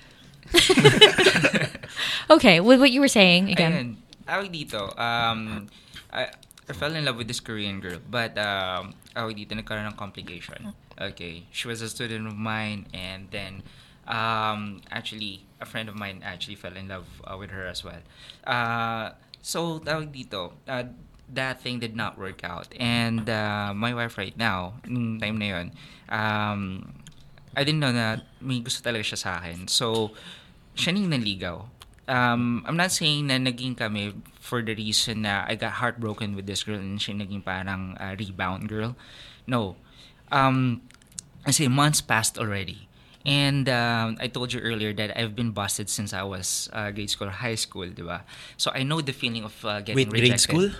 [2.31, 3.73] okay, with what you were saying again.
[3.73, 4.08] Ayun.
[4.29, 5.65] Tawag dito, um,
[6.13, 6.29] I,
[6.69, 10.77] I fell in love with this Korean girl, but um, tawag dito, nagkaroon ng complication.
[11.01, 13.65] Okay, she was a student of mine, and then
[14.05, 18.05] um, actually, a friend of mine actually fell in love uh, with her as well.
[18.45, 20.85] Uh, so, tawag dito, uh,
[21.33, 22.69] that thing did not work out.
[22.77, 25.67] And uh, my wife right now, nung time na yun,
[26.09, 26.61] um,
[27.57, 29.69] I didn't know na may gusto talaga siya sa akin.
[29.69, 30.13] So,
[30.77, 31.65] siya ning naligaw.
[32.09, 36.49] Um, I'm not saying na naging kami for the reason na I got heartbroken with
[36.49, 38.97] this girl and siya naging parang uh, rebound girl.
[39.47, 39.77] No.
[40.33, 40.81] Um,
[41.45, 42.89] kasi months passed already.
[43.29, 47.11] And um, I told you earlier that I've been busted since I was uh, grade
[47.13, 48.25] school or high school, di ba?
[48.57, 50.49] So I know the feeling of uh, getting Wait, grade rejected.
[50.49, 50.71] school?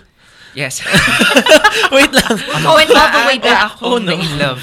[0.57, 0.81] Yes.
[1.95, 2.35] Wait lang.
[2.65, 3.69] Going all the way back.
[3.77, 4.61] Ako na in love.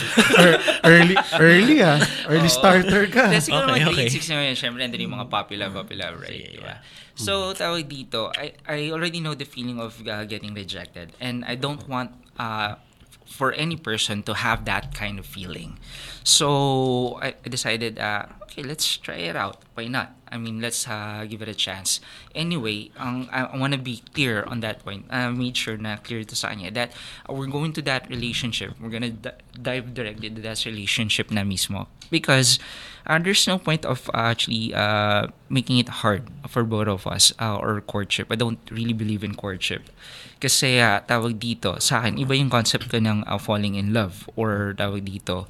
[0.82, 2.02] Early, early ah.
[2.26, 3.30] Early starter ka.
[3.30, 4.06] Kasi siguro Okay, mga okay.
[4.10, 6.34] grade 6 na yun, syempre nandun yung mga popular, popular, right?
[6.34, 6.74] Yeah, Diba?
[7.16, 11.16] So, tawag dito, I, I already know the feeling of uh, getting rejected.
[11.16, 12.76] And I don't want uh,
[13.24, 15.78] for any person to have that kind of feeling.
[16.26, 19.60] So, I I decided, uh, okay, let's try it out.
[19.74, 20.16] Why not?
[20.32, 22.00] I mean, let's uh, give it a chance.
[22.34, 25.04] Anyway, ang I, I want to be clear on that point.
[25.12, 26.90] I made sure na clear to sa kanya that
[27.28, 28.72] we're going to that relationship.
[28.80, 31.86] We're gonna d- dive directly to that relationship na mismo.
[32.08, 32.58] Because
[33.04, 37.36] uh, there's no point of uh, actually uh, making it hard for both of us
[37.38, 38.32] uh, or courtship.
[38.32, 39.92] I don't really believe in courtship.
[40.40, 44.26] Kasi uh, tawag dito, sa akin, iba yung concept ko ng uh, falling in love
[44.34, 45.46] or tawag dito,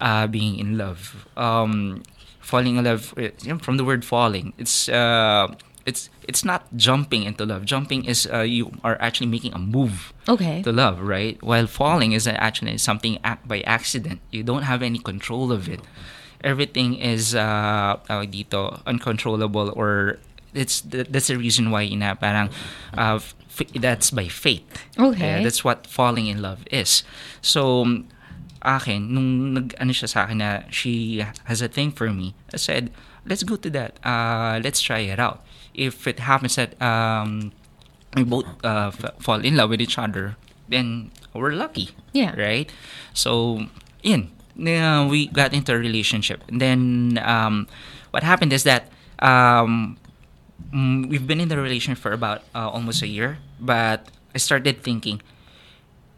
[0.00, 1.28] uh, being in love.
[1.36, 2.02] Um,
[2.40, 3.14] falling in love
[3.46, 5.46] know, from the word falling it's uh
[5.86, 7.64] it's it's not jumping into love.
[7.64, 10.60] Jumping is uh, you are actually making a move Okay.
[10.62, 11.40] to love right?
[11.42, 14.20] While falling is actually something act by accident.
[14.30, 15.80] You don't have any control of it.
[16.44, 17.96] Everything is uh
[18.28, 20.18] dito uncontrollable or
[20.54, 22.50] it's th- that's the reason why na parang
[22.96, 24.64] uh, f- that's by fate
[24.98, 25.20] Okay.
[25.20, 27.04] Yeah, that's what falling in love is.
[27.40, 27.84] So
[28.62, 32.56] akin, nung nag, ano siya sa akin na she has a thing for me, I
[32.56, 32.90] said,
[33.26, 33.98] let's go to that.
[34.04, 35.44] Uh, let's try it out.
[35.74, 37.52] If it happens that um,
[38.16, 40.36] we both uh, f- fall in love with each other,
[40.68, 41.90] then we're lucky.
[42.12, 42.34] Yeah.
[42.34, 42.70] Right?
[43.14, 43.66] So,
[44.02, 44.30] yun.
[44.60, 46.42] Uh, we got into a relationship.
[46.48, 47.66] And then, um,
[48.10, 49.96] what happened is that um,
[50.74, 53.38] mm, we've been in the relationship for about uh, almost a year.
[53.60, 55.22] But I started thinking,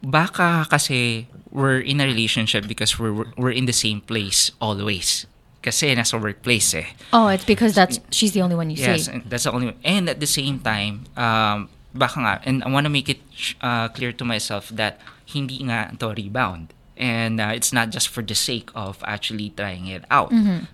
[0.03, 5.25] baka kasi we're in a relationship because we're we're in the same place always.
[5.63, 6.87] Kasi nasa workplace eh.
[7.15, 9.15] Oh, it's because that's she's the only one you Yes, see.
[9.15, 9.79] and that's the only one.
[9.87, 13.23] And at the same time, um, baka nga, and I want to make it
[13.63, 16.75] uh, clear to myself that hindi nga to rebound.
[16.99, 20.29] And uh, it's not just for the sake of actually trying it out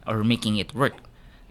[0.10, 0.98] or making it work.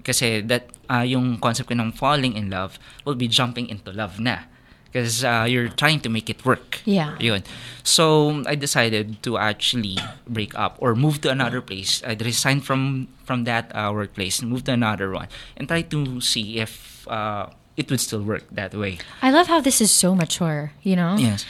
[0.04, 4.18] Kasi that, uh, yung concept ko ng falling in love will be jumping into love
[4.20, 4.44] na.
[4.88, 6.80] Because uh, you're trying to make it work.
[6.88, 7.12] Yeah.
[7.20, 7.44] Yun.
[7.84, 12.00] So, I decided to actually break up or move to another place.
[12.00, 15.28] I resigned from from that uh, workplace and moved to another one
[15.60, 18.96] and try to see if uh, it would still work that way.
[19.20, 21.20] I love how this is so mature, you know?
[21.20, 21.44] Yes.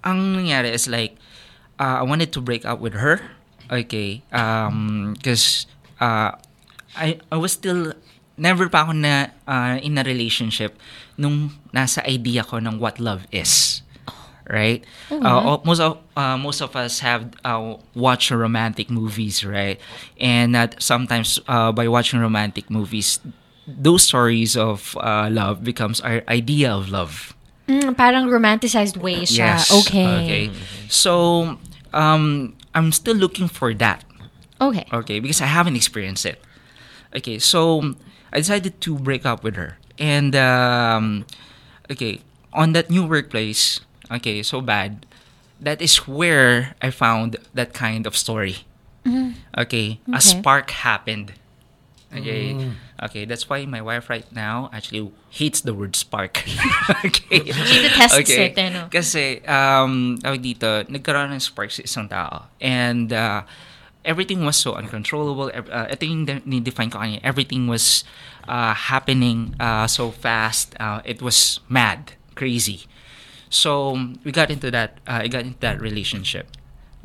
[0.00, 1.20] Ang nangyari is like,
[1.76, 3.20] uh, I wanted to break up with her.
[3.68, 4.24] Okay.
[4.32, 5.12] Um.
[5.20, 5.68] Because
[6.00, 6.32] uh,
[6.96, 7.92] I, I was still,
[8.40, 10.80] never pa ako na uh, in a relationship
[11.20, 13.84] nung nasa idea ko ng what love is.
[14.50, 14.82] Right?
[15.12, 19.78] Uh, most of uh, most of us have uh, watched romantic movies, right?
[20.18, 23.22] And uh, sometimes uh, by watching romantic movies,
[23.68, 27.38] those stories of uh, love becomes our idea of love.
[27.70, 29.62] Mm, parang romanticized way siya.
[29.86, 30.02] Okay.
[30.02, 30.44] Okay.
[30.90, 31.54] So,
[31.94, 34.02] um, I'm still looking for that.
[34.60, 34.86] Okay.
[34.92, 36.42] Okay, because I haven't experienced it.
[37.16, 37.94] Okay, so
[38.32, 41.26] I decided to break up with her, and um,
[41.92, 42.20] okay,
[42.52, 45.06] on that new workplace, okay, so bad.
[45.60, 48.64] That is where I found that kind of story.
[49.56, 50.20] Okay, a Okay.
[50.20, 51.36] spark happened.
[52.10, 52.56] Okay,
[53.06, 56.42] okay, that's why my wife right now actually hates the word spark.
[57.06, 58.88] okay, She detests it, eh, no?
[58.90, 62.50] kasi, um, tawag dito, nagkaroon ng spark sa isang tao.
[62.58, 63.46] And, uh,
[64.04, 65.50] everything was so uncontrollable.
[65.54, 67.00] Uh, yung de- ni-define ko.
[67.22, 68.04] Everything was
[68.48, 70.74] uh, happening uh, so fast.
[70.80, 72.86] Uh, it was mad, crazy.
[73.50, 76.48] So, we got into that, uh, I got into that relationship.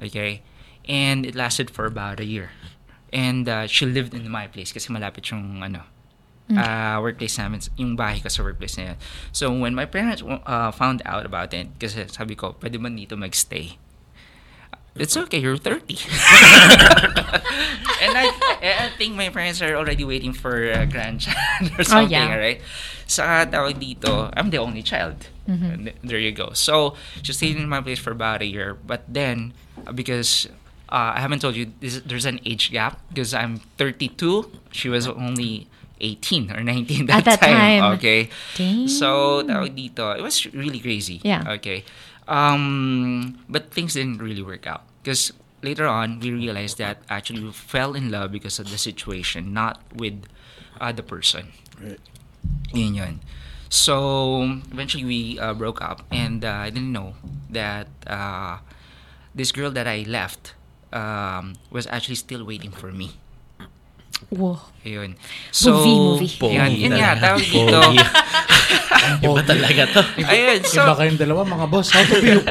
[0.02, 0.42] Okay?
[0.88, 2.52] And it lasted for about a year.
[3.12, 5.82] And uh, she lived in my place kasi malapit yung ano,
[6.54, 8.98] uh, workplace namin, yung bahay ko sa workplace na yun.
[9.32, 13.18] So, when my parents uh, found out about it, kasi sabi ko, pwede ba dito
[13.18, 13.78] magstay?
[14.96, 15.94] It's okay, you're 30.
[18.00, 18.32] and I,
[18.64, 22.36] I think my parents are already waiting for a grandchild or something, yeah.
[22.36, 22.62] right?
[23.06, 25.28] Sa tawag dito, I'm the only child.
[25.46, 26.52] Th- there you go.
[26.54, 28.80] So, she stayed in my place for about a year.
[28.88, 29.54] But then,
[29.86, 30.48] uh, because
[30.88, 34.50] uh, I haven't told you, this, there's an age gap because I'm 32.
[34.72, 35.68] She was only
[36.00, 37.84] 18 or 19 that, At that time.
[38.00, 38.30] Okay.
[38.56, 38.88] Dang.
[38.88, 41.20] So, tawag dito, it was really crazy.
[41.24, 41.44] Yeah.
[41.60, 41.84] Okay.
[42.28, 47.52] Um, but things didn't really work out because later on we realized that actually we
[47.52, 50.26] fell in love because of the situation, not with
[50.82, 51.54] uh, the person.
[51.82, 52.00] Right.
[52.74, 53.20] Yun yun.
[53.70, 57.16] So eventually we uh, broke up, and uh, I didn't know
[57.50, 58.60] that uh,
[59.34, 60.54] this girl that I left
[60.94, 63.18] um, was actually still waiting for me.
[64.32, 64.58] Whoa.
[64.86, 65.14] Ayun.
[65.66, 66.34] Movie, movie.
[66.56, 67.80] Yun, yun nga, tawag dito.
[69.26, 70.02] Iba talaga to.
[70.24, 71.94] Ayun, so, Iba kayong dalawa, mga boss.
[71.94, 72.34] How to be.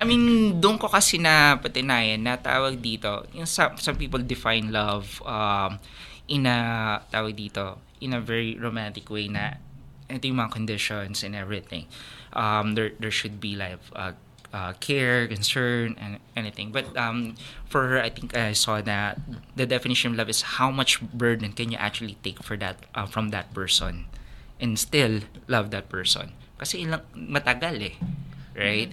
[0.00, 4.70] I mean, doon ko kasi na patinayan na tawag dito, yung some, some people define
[4.70, 5.82] love um,
[6.30, 9.58] in a, tawag dito, in a very romantic way na
[10.06, 11.90] ito yung mga conditions and everything.
[12.36, 14.14] Um, there, there should be like uh,
[14.56, 16.72] uh, care, concern, and anything.
[16.72, 17.36] But um,
[17.68, 19.20] for her, I think I saw that
[19.54, 23.04] the definition of love is how much burden can you actually take for that uh,
[23.04, 24.08] from that person
[24.56, 26.32] and still love that person.
[26.56, 27.96] Kasi ilang matagal eh,
[28.56, 28.88] right?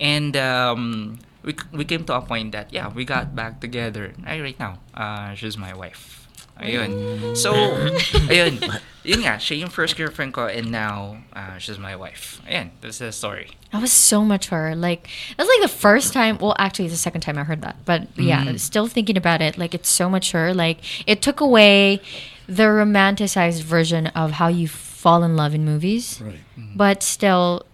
[0.00, 4.16] And um, we we came to a point that yeah, we got back together.
[4.24, 6.21] Right now, uh, she's my wife.
[6.62, 7.36] Ayun.
[7.36, 7.52] So,
[8.32, 8.62] ayun.
[9.02, 12.38] Yun nga, siya yung first girlfriend ko and now uh, she's my wife.
[12.46, 13.50] Ayun, that's the story.
[13.74, 14.76] That was so mature.
[14.78, 16.38] Like that's like the first time.
[16.38, 17.82] Well, actually, it's the second time I heard that.
[17.84, 20.54] But yeah, still thinking about it, like it's so mature.
[20.54, 21.98] Like it took away
[22.46, 26.20] the romanticized version of how you fall in love in movies.
[26.22, 26.38] Right.
[26.54, 27.66] But still,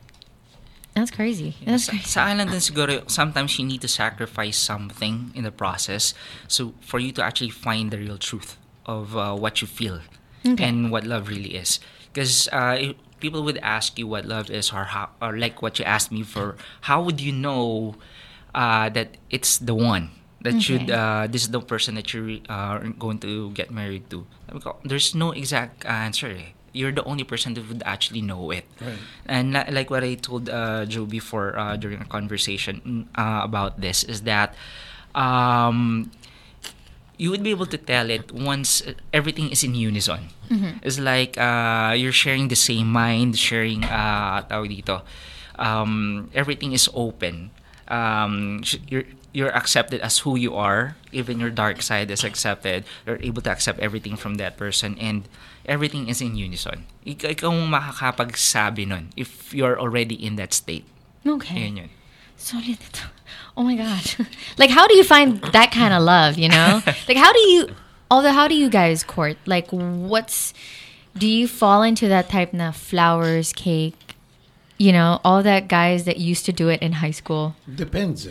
[0.94, 1.56] that's crazy.
[1.64, 2.06] That's Sa, crazy.
[2.08, 6.14] sa akin lang din siguro, sometimes you need to sacrifice something in the process
[6.48, 8.57] so for you to actually find the real truth
[8.88, 10.00] of uh, what you feel
[10.46, 10.64] Okay.
[10.64, 11.78] and what love really is.
[12.08, 15.84] Because uh, people would ask you what love is or how, or like what you
[15.84, 16.56] asked me for,
[16.88, 17.94] how would you know
[18.54, 22.80] uh, that it's the one that should uh, this is the person that you are
[22.96, 24.24] going to get married to.
[24.84, 26.28] There's no exact answer.
[26.30, 26.54] Eh.
[26.72, 28.64] You're the only person that would actually know it.
[29.26, 33.42] And li- like what I told uh, Joe before uh, during a conversation mm, uh,
[33.44, 34.54] about this is that
[35.14, 36.10] um,
[37.18, 40.30] you would be able to tell it once uh, everything is in unison.
[40.80, 45.02] It's like uh, you're sharing the same mind, sharing uh, tawag dito,
[45.58, 47.50] um, everything is open.
[47.88, 50.96] Um, you're you're accepted as who you are.
[51.12, 52.84] Even your dark side is accepted.
[53.04, 55.28] You're able to accept everything from that person, and
[55.66, 56.86] everything is in unison.
[57.04, 60.86] Ikaw, ikaw ang makakapagsabi nun if you're already in that state.
[61.26, 61.66] Okay.
[61.66, 61.90] Yun yun.
[62.38, 63.17] Solid ito.
[63.56, 64.26] Oh my god.
[64.58, 66.82] like how do you find that kind of love, you know?
[67.08, 67.68] like how do you
[68.10, 69.36] although how do you guys court?
[69.46, 70.54] Like what's
[71.16, 74.16] do you fall into that type na flowers, cake,
[74.78, 77.56] you know, all that guys that used to do it in high school?
[77.72, 78.26] Depends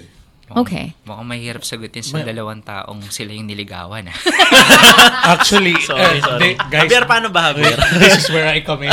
[0.49, 0.59] eh.
[0.59, 0.85] Okay.
[1.03, 4.07] Mukhang mahirap sagutin sa dalawang taong sila yung niligawan.
[4.07, 4.15] ah.
[5.33, 6.39] Actually, Sorry, eh, sorry.
[6.39, 7.75] they- guys, Javier, paano ba, Javier?
[7.99, 8.91] this is where I come in.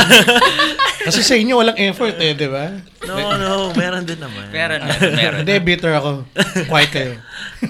[1.05, 2.81] Kasi sa inyo, walang effort eh, di ba?
[3.05, 4.49] no, no, meron din naman.
[4.49, 5.37] meron, meron, meron.
[5.45, 6.25] Hindi, bitter ako.
[6.65, 7.13] Quiet kayo.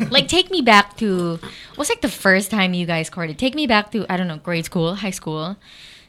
[0.10, 1.36] like take me back to
[1.76, 3.36] what's like the first time you guys courted?
[3.36, 5.60] Take me back to I don't know, grade school, high school.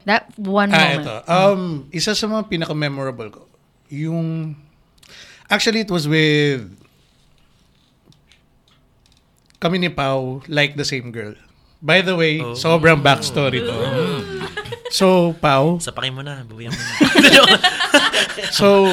[0.06, 1.02] That one Ah, moment.
[1.02, 1.14] ito.
[1.26, 3.42] Um, isa sa mga pinaka-memorable ko,
[3.90, 4.54] yung...
[5.50, 6.62] Actually, it was with...
[9.56, 11.32] Kami ni Pau, like the same girl.
[11.80, 13.76] By the way, sobrang backstory to.
[14.92, 16.92] So, Pau, Sapakin mo na, buwian mo na.
[18.52, 18.86] So,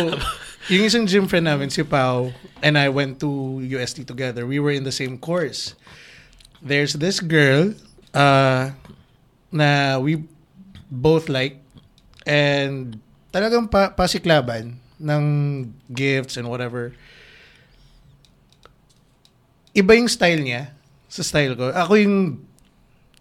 [0.71, 2.31] yung isang gym friend namin, si Pau,
[2.63, 4.47] and I went to UST together.
[4.47, 5.75] We were in the same course.
[6.63, 7.75] There's this girl
[8.15, 8.71] uh,
[9.51, 10.23] na we
[10.87, 11.59] both like
[12.23, 12.99] and
[13.35, 15.23] talagang pa pasiklaban ng
[15.91, 16.95] gifts and whatever.
[19.73, 20.69] Iba yung style niya
[21.09, 21.69] sa style ko.
[21.73, 22.41] Ako yung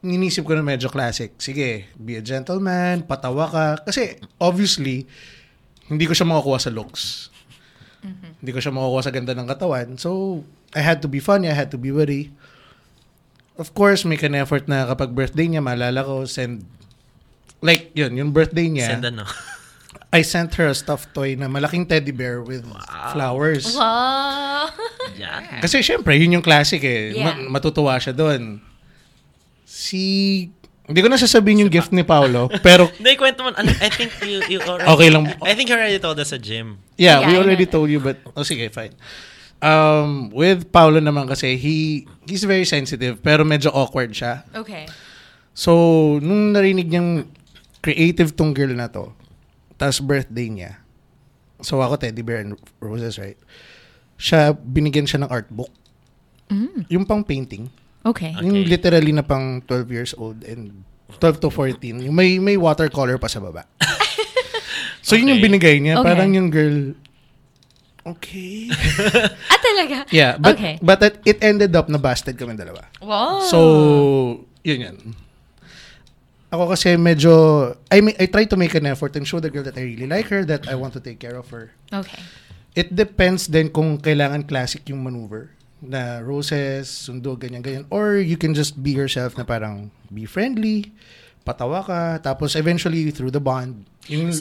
[0.02, 1.36] ninisip ko na medyo classic.
[1.38, 3.66] Sige, be a gentleman, patawa ka.
[3.86, 5.06] Kasi, obviously,
[5.86, 7.30] hindi ko siya makukuha sa looks.
[8.42, 9.94] Hindi ko siya makukuha sa ganda ng katawan.
[9.96, 10.42] So,
[10.74, 12.34] I had to be funny, I had to be witty.
[13.60, 16.66] Of course, make an effort na kapag birthday niya, maalala ko, send,
[17.62, 19.22] like, yun, yung birthday niya, Send ano.
[20.12, 22.68] I sent her a stuffed toy na malaking teddy bear with
[23.16, 23.72] flowers.
[23.72, 24.68] Wow.
[25.16, 25.64] Yan.
[25.64, 27.16] Kasi syempre, yun yung classic eh.
[27.16, 27.32] Yeah.
[27.32, 28.60] Ma- matutuwa siya doon.
[29.64, 30.52] Si...
[30.84, 33.56] Hindi ko na sasabihin yung gift ni Paolo, pero Hindi, kwento mo.
[33.56, 34.90] Ano, I think you, you already...
[34.92, 35.24] Okay lang.
[35.40, 36.76] I think you already told us sa gym.
[37.00, 38.92] yeah, Yeah, we I already told you but oh sige, fine.
[39.62, 44.42] Um, with Paolo naman kasi he he's very sensitive pero medyo awkward siya.
[44.52, 44.90] okay.
[45.54, 45.72] So,
[46.18, 47.30] nung narinig niyang
[47.78, 49.14] creative tong girl na to,
[49.82, 50.78] tas birthday niya.
[51.58, 53.34] So, ako teddy bear and roses, right?
[54.14, 55.74] Siya, binigyan siya ng art book.
[56.86, 57.66] Yung pang painting.
[58.06, 58.30] Okay.
[58.38, 58.78] Yung Okay.
[58.78, 60.86] literally na pang 12 years old and
[61.18, 61.98] 12 to 14.
[62.06, 63.66] Yung may, may watercolor pa sa baba.
[65.06, 65.46] so, yun yung Okay.
[65.50, 65.98] binigay niya.
[65.98, 66.06] Okay.
[66.06, 66.94] Parang yung girl,
[68.06, 68.70] okay.
[69.54, 69.96] Ah, talaga?
[70.14, 70.78] yeah, but, Okay.
[70.82, 72.86] but it, ended up na busted kami dalawa.
[73.02, 73.42] Wow.
[73.48, 73.58] So,
[74.62, 74.98] yun yun.
[76.52, 77.32] Ako kasi medyo,
[77.88, 80.28] I, I try to make an effort and show the girl that I really like
[80.28, 81.72] her, that I want to take care of her.
[81.88, 82.20] okay.
[82.72, 87.84] It depends then kung kailangan classic yung maneuver na roses, sundo, ganyan, ganyan.
[87.92, 90.92] Or you can just be yourself na parang be friendly,
[91.44, 94.32] patawa ka, tapos eventually through the bond, yung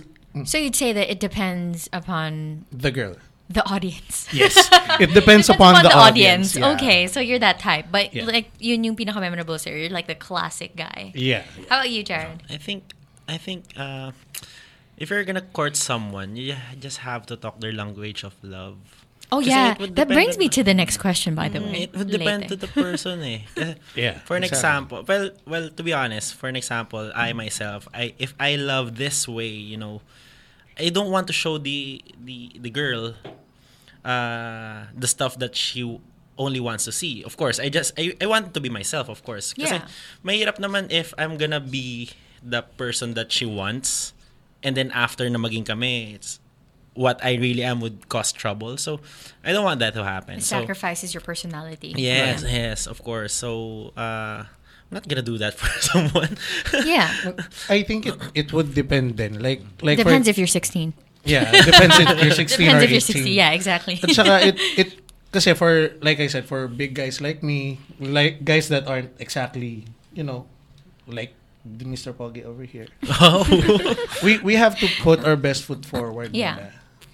[0.47, 3.19] So you'd say that it depends upon the girl.
[3.53, 4.27] The audience.
[4.33, 4.55] Yes.
[4.99, 6.55] It depends upon, the, audience.
[6.55, 6.71] yeah.
[6.75, 7.87] Okay, so you're that type.
[7.91, 8.25] But Yeah.
[8.25, 9.75] like yun yung pinaka-memorable sir.
[9.75, 11.11] You're like the classic guy.
[11.15, 11.43] Yeah.
[11.69, 12.43] How about you, Jared?
[12.49, 12.93] I think,
[13.27, 14.11] I think, uh,
[14.97, 18.77] if you're gonna court someone, you just have to talk their language of love.
[19.31, 21.87] Oh Kasi yeah, that brings me to the next question by the way.
[21.87, 22.55] It would depend later.
[22.55, 23.47] to the person eh.
[23.95, 24.47] Yeah, For an exactly.
[24.59, 28.99] example, well, well, to be honest, for an example, I myself, I if I love
[28.99, 30.03] this way, you know,
[30.75, 33.15] I don't want to show the the the girl
[34.05, 35.83] uh the stuff that she
[36.37, 37.23] only wants to see.
[37.23, 39.53] Of course, I just I, I want to be myself, of course.
[39.53, 39.85] Kasi Yeah.
[40.25, 42.09] mahirap naman if I'm gonna be
[42.41, 44.13] the person that she wants
[44.65, 46.39] and then after na maging kami, it's
[46.97, 48.75] what I really am would cause trouble.
[48.77, 48.99] So,
[49.45, 50.37] I don't want that to happen.
[50.37, 51.93] It So, sacrifices your personality.
[51.95, 52.73] Yes, Yeah.
[52.73, 53.31] yes, of course.
[53.33, 56.35] So, uh, I'm not gonna do that for someone.
[56.83, 57.09] Yeah.
[57.69, 59.39] I think it, it would depend then.
[59.39, 60.93] Like, like Depends for, if you're 16.
[61.23, 63.29] Yeah, depends if you're 16 Depends or if you're 18.
[63.29, 63.31] 60.
[63.31, 63.99] Yeah, exactly.
[64.01, 64.89] At saka it it
[65.29, 69.85] kasi for like I said for big guys like me, like guys that aren't exactly,
[70.17, 70.49] you know,
[71.05, 72.11] like the Mr.
[72.11, 72.89] Pogi over here.
[73.21, 73.45] oh.
[74.25, 76.33] We we have to put our best foot forward.
[76.33, 76.57] Yeah.
[76.57, 76.69] muna.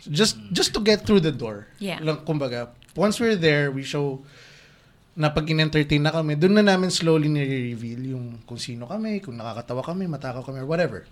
[0.07, 1.67] Just just to get through the door.
[1.83, 1.99] Yeah.
[1.99, 4.23] Lang kumbaga once we're there, we show
[5.17, 9.33] na pag in-entertain na kami, doon na namin slowly nire-reveal yung kung sino kami, kung
[9.33, 11.09] nakakatawa kami, matakaw kami, or whatever.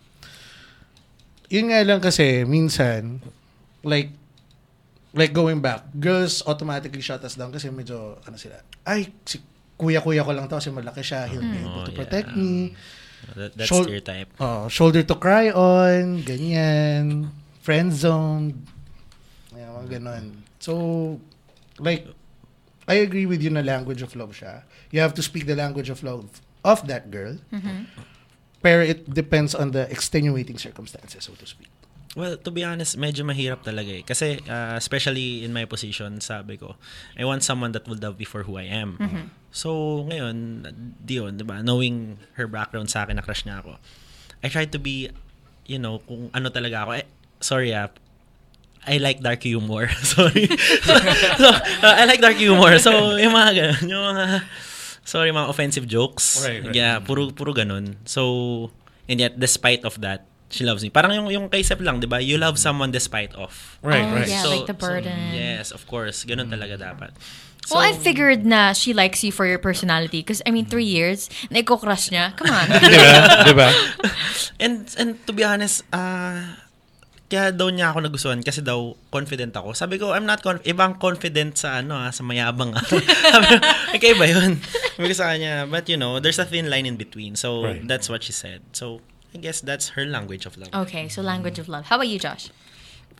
[1.49, 3.21] Yun nga lang kasi, minsan,
[3.83, 4.09] like,
[5.13, 9.39] like going back, girls automatically shut us down kasi medyo, ano sila, ay, si
[9.77, 11.99] kuya-kuya ko lang to kasi malaki siya, he'll be able Oh, to yeah.
[11.99, 12.73] protect me.
[13.35, 14.29] That, that's Shol- stereotype.
[14.39, 17.29] Oh, shoulder to cry on, ganyan,
[17.61, 18.53] friend zone,
[19.55, 20.41] yeah, mga ganon.
[20.59, 20.73] So,
[21.79, 22.05] like,
[22.85, 24.61] I agree with you na language of love siya.
[24.93, 26.29] You have to speak the language of love
[26.61, 27.37] of that girl.
[28.65, 31.69] Pero it depends on the extenuating circumstances, so to speak.
[32.17, 34.01] Well, to be honest, medyo mahirap talaga eh.
[34.01, 36.73] Kasi, uh, especially in my position, sabi ko,
[37.13, 38.97] I want someone that will love me for who I am.
[39.53, 40.65] So, ngayon,
[41.03, 41.61] di yun, di ba?
[41.61, 43.77] Knowing her background sa akin, na crush niya ako.
[44.41, 45.13] I try to be,
[45.69, 46.91] you know, kung ano talaga ako.
[47.03, 47.05] Eh,
[47.43, 47.91] sorry ah,
[48.87, 49.89] I like dark humor.
[50.13, 50.45] Sorry.
[51.41, 52.77] so, uh, I like dark humor.
[52.77, 54.25] So, yung mga ganun, yung mga,
[55.05, 56.43] sorry, mga offensive jokes.
[56.43, 56.75] Right, right.
[56.75, 57.95] Yeah, puro, puro ganun.
[58.03, 58.71] So,
[59.07, 60.89] and yet, despite of that, she loves me.
[60.89, 62.19] Parang yung, yung kay Sep lang, di ba?
[62.19, 63.77] You love someone despite of.
[63.81, 64.27] Right, Oh, right.
[64.27, 64.43] yeah.
[64.45, 65.31] like the burden.
[65.31, 66.25] yes, of course.
[66.25, 67.13] Ganun talaga dapat.
[67.71, 70.21] well, I figured na she likes you for your personality.
[70.21, 72.37] Because, I mean, three years, naiko-crush niya.
[72.37, 72.67] Come on.
[72.93, 73.13] Di ba?
[73.45, 73.69] Di ba?
[74.63, 76.64] And and to be honest, ah
[77.25, 79.73] kaya daw niya ako nagustuhan kasi daw confident ako.
[79.73, 82.77] Sabi ko, I'm not conf- ibang confident sa ano ah, sa mayabang.
[82.77, 82.85] ah.
[82.85, 83.55] Sabi ko,
[83.97, 84.61] okay ba yun?
[84.93, 87.33] Sabi ko sa kanya, but you know, there's a thin line in between.
[87.33, 87.81] So, Right.
[87.81, 88.61] that's what she said.
[88.77, 89.01] So,
[89.33, 90.69] I guess that's her language of love.
[90.87, 91.89] okay, so language of love.
[91.89, 92.53] How about you, Josh?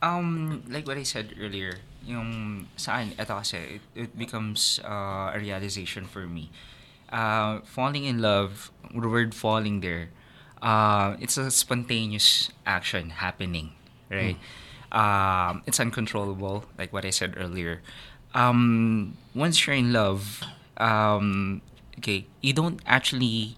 [0.02, 5.38] Um, like what I said earlier, yung saan, ito kasi, it, it becomes uh, a
[5.40, 6.48] realization for me.
[7.10, 10.08] Uh, falling in love, the word falling there,
[10.62, 13.72] uh, it's a spontaneous action happening,
[14.10, 14.36] right?
[14.92, 17.82] Um, it's uncontrollable, like what I said earlier.
[18.34, 20.42] Um, once you're in love,
[20.76, 21.62] um,
[21.98, 23.56] okay, you don't actually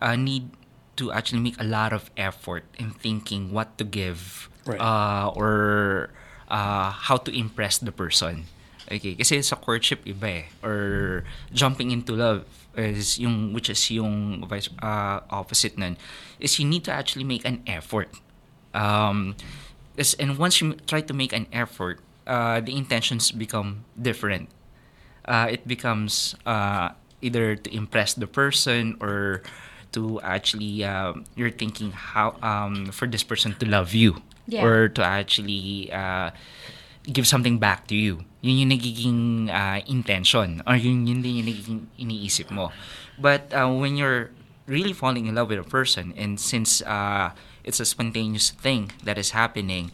[0.00, 0.50] uh, need
[0.96, 4.80] to actually make a lot of effort in thinking what to give Right.
[4.80, 6.10] uh, or
[6.48, 8.44] uh, how to impress the person.
[8.88, 10.46] Okay, kasi sa courtship iba eh.
[10.60, 12.44] Or jumping into love
[12.76, 15.96] is yung which is yung vice uh, opposite nun
[16.38, 18.08] is you need to actually make an effort.
[18.76, 19.36] Um,
[20.18, 24.48] and once you try to make an effort, uh, the intentions become different.
[25.24, 26.90] Uh, it becomes uh,
[27.20, 29.42] either to impress the person or
[29.92, 34.64] to actually um, you're thinking how um, for this person to love you Yeah.
[34.64, 36.30] or to actually uh,
[37.04, 38.24] give something back to you.
[38.40, 39.20] Yun yung nagiging
[39.52, 42.72] uh, intention or yun, yun din yung nagiging iniisip mo.
[43.20, 44.30] But uh, when you're
[44.64, 47.32] really falling in love with a person and since uh,
[47.68, 49.92] it's a spontaneous thing that is happening,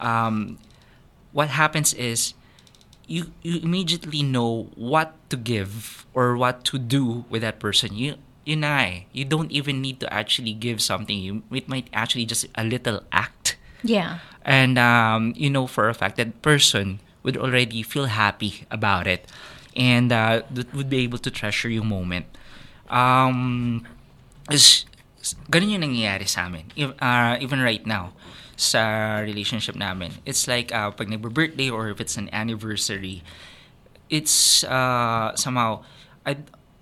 [0.00, 0.56] um,
[1.36, 2.32] what happens is
[3.06, 7.92] you you immediately know what to give or what to do with that person.
[7.94, 8.16] You
[8.48, 8.94] nga eh.
[9.12, 11.18] You don't even need to actually give something.
[11.18, 14.18] You it might actually just a little act, Yeah.
[14.42, 19.28] and um, you know for a fact that person would already feel happy about it,
[19.76, 20.42] and uh,
[20.72, 22.26] would be able to treasure your moment.
[22.88, 23.86] Um,
[24.50, 24.84] is
[25.50, 26.70] ganun yung nangyayari sa amin.
[26.76, 28.12] Uh, even right now,
[28.56, 30.20] sa relationship namin.
[30.28, 33.24] It's like, uh, pag nagbe-birthday or if it's an anniversary,
[34.08, 35.84] it's uh, somehow,
[36.26, 36.36] I,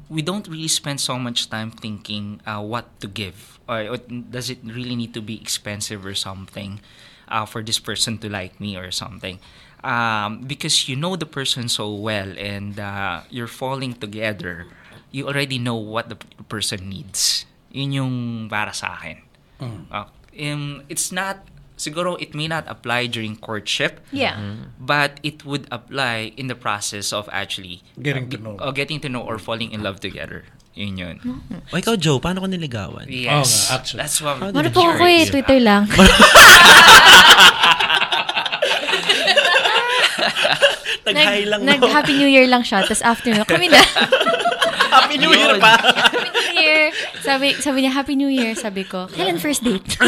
[0.08, 3.58] we don't really spend so much time thinking uh, what to give.
[3.68, 6.80] Or what- does it really need to be expensive or something
[7.28, 9.38] uh, for this person to like me or something?
[9.84, 14.66] Um, because you know the person so well and uh, you're falling together,
[15.12, 16.16] you already know what the
[16.48, 17.46] person needs.
[17.70, 18.14] Yun yung
[18.48, 19.18] para sa akin.
[19.58, 20.06] Uh,
[20.38, 21.44] um, it's not,
[21.76, 24.38] siguro it may not apply during courtship, Yeah.
[24.78, 28.54] but it would apply in the process of actually Getting uh, to know.
[28.58, 30.44] uh, getting to know or falling in love together.
[30.78, 31.16] Yun yun.
[31.74, 33.10] O ikaw, Joe, paano ko niligawan?
[33.10, 33.66] Yes.
[33.66, 33.98] nga, actually.
[33.98, 35.26] That's what Ano did po ako eh?
[35.26, 35.90] Twitter lang.
[41.08, 41.88] Nag-hi lang nag, no?
[41.88, 42.84] Happy New Year lang siya.
[42.84, 43.80] Tapos after na, kami na.
[44.94, 45.76] Happy New Year pa!
[46.78, 47.22] Happy New Year.
[47.22, 48.54] Sabi, sabi niya, Happy New Year.
[48.54, 49.98] Sabi ko, kailan first date?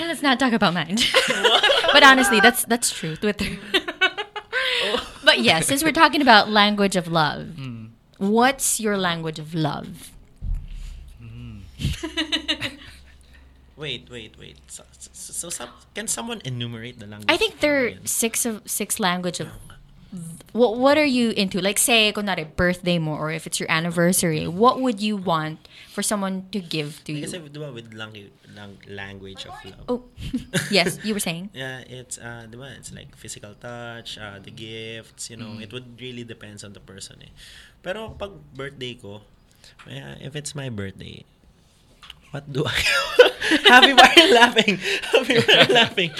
[0.00, 1.12] Let's not talk about marriage.
[1.92, 3.16] but honestly, that's that's true.
[3.16, 3.60] Twitter.
[5.24, 7.92] but yes, since we're talking about language of love, hmm.
[8.16, 10.10] what's your language of love?
[11.20, 11.60] Hmm.
[13.76, 14.56] Wait, wait, wait.
[14.68, 17.26] So, so, so some- can someone enumerate the language?
[17.28, 19.73] I think there are six of six language of oh,
[20.52, 21.60] what what are you into?
[21.60, 25.58] Like say kunwari birthday mo or if it's your anniversary, what would you want
[25.90, 27.26] for someone to give to you?
[27.26, 29.84] Kasi diba with lang- lang- language of love.
[29.90, 30.00] Oh,
[30.70, 31.50] yes, you were saying.
[31.58, 35.98] Yeah, it's uh, diba, it's like physical touch, uh, the gifts, you know, it would
[36.00, 37.32] really depends on the person eh.
[37.82, 39.22] Pero pag birthday ko,
[39.86, 41.26] yeah, if it's my birthday,
[42.30, 42.74] what do I
[43.68, 44.80] Happy you laughing?
[45.12, 46.10] Happy you laughing?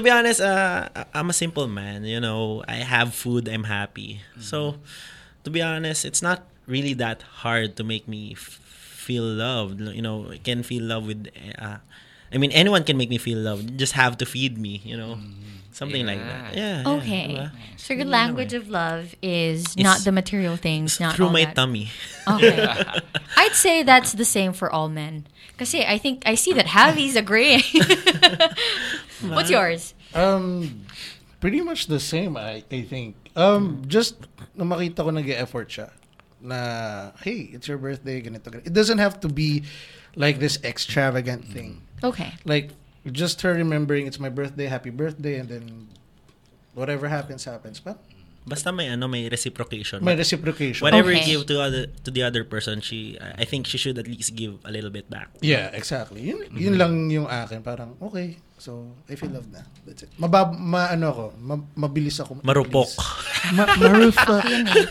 [0.00, 2.64] To be honest, uh, I'm a simple man, you know.
[2.66, 4.24] I have food, I'm happy.
[4.40, 4.80] So,
[5.44, 8.40] to be honest, it's not really that hard to make me f-
[8.96, 9.80] feel loved.
[9.80, 11.28] You know, I can feel love with.
[11.60, 11.84] Uh,
[12.32, 13.68] I mean, anyone can make me feel loved.
[13.70, 14.80] You just have to feed me.
[14.84, 15.18] You know,
[15.72, 16.56] something like that.
[16.56, 16.80] Yeah.
[16.82, 17.28] yeah, Okay.
[17.36, 17.52] diba?
[17.76, 21.56] So your language of love is not the material things, not through all my that.
[21.56, 21.90] tummy.
[22.28, 22.64] Okay.
[23.36, 25.26] I'd say that's the same for all men.
[25.60, 27.60] Kasi I think I see that Javi's agreeing.
[29.28, 29.92] What's yours?
[30.16, 30.88] Um,
[31.36, 33.12] pretty much the same, I, I think.
[33.36, 34.16] Um, just
[34.56, 35.92] na makita ko nag-effort siya
[36.40, 38.64] na, hey, it's your birthday, ganito, ganito.
[38.64, 39.68] It doesn't have to be
[40.16, 41.84] like this extravagant thing.
[42.02, 42.32] Okay.
[42.48, 42.72] Like,
[43.12, 45.88] just her remembering it's my birthday, happy birthday, and then
[46.72, 47.80] whatever happens, happens.
[47.80, 48.00] But
[48.46, 50.00] Basta may ano, may reciprocation.
[50.00, 50.80] may reciprocation.
[50.80, 51.20] Whatever Okay.
[51.20, 54.32] you give to other to the other person, she I think she should at least
[54.34, 55.28] give a little bit back.
[55.44, 56.24] Yeah, exactly.
[56.24, 57.60] Yun, yun lang yung akin.
[57.60, 58.40] Parang, okay.
[58.60, 59.64] So, I feel love na.
[59.88, 60.12] That's it.
[60.20, 62.44] Mabab, ma, ano ako, ma, mabilis ako.
[62.44, 62.92] Marupok.
[63.56, 64.44] Ma, marupok.
[64.52, 64.84] Yun eh.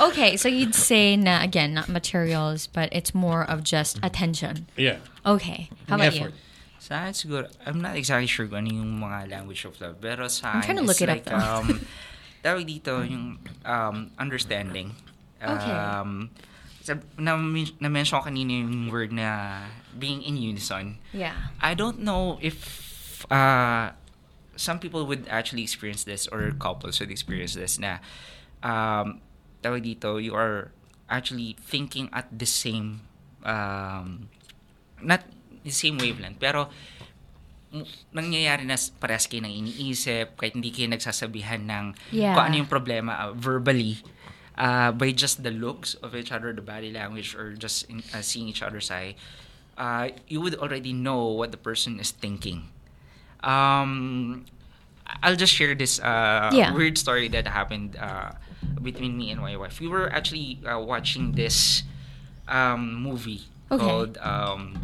[0.00, 4.66] okay, so you'd say na again, not materials, but it's more of just attention.
[4.76, 4.98] Yeah.
[5.24, 5.70] Okay.
[5.88, 6.34] How about effort.
[6.34, 6.45] you?
[6.86, 9.98] Sa akin siguro, I'm not exactly sure kung ano yung mga language of love.
[9.98, 11.42] Pero sa I'm akin, trying to look it's it up, like, though.
[11.42, 11.66] um,
[12.46, 14.94] tawag dito yung um, understanding.
[15.42, 15.74] Okay.
[15.74, 16.30] Um,
[17.18, 19.66] na-mention ko kanina yung word na
[19.98, 21.02] being in unison.
[21.10, 21.34] Yeah.
[21.58, 23.90] I don't know if uh,
[24.54, 27.98] some people would actually experience this or couples would experience this na
[28.62, 29.18] um,
[29.58, 30.70] tawag dito, you are
[31.10, 33.02] actually thinking at the same
[33.42, 34.30] um,
[35.02, 35.26] not
[35.66, 36.70] the same wavelength pero
[38.14, 42.32] nangyayari na parehas kayo ng iniisip kahit hindi kayo nagsasabihan ng Yeah.
[42.32, 44.00] kung ano yung problema uh, verbally
[44.56, 48.22] uh, by just the looks of each other, the body language, or just in, uh,
[48.24, 49.12] seeing each other's eye,
[49.76, 52.70] uh, you would already know what the person is thinking.
[53.44, 54.46] Um,
[55.22, 56.72] I'll just share this uh, Yeah.
[56.72, 58.32] weird story that happened uh,
[58.80, 59.78] between me and my wife.
[59.80, 61.82] We were actually uh, watching this
[62.48, 63.82] um, movie Okay.
[63.84, 64.78] called um,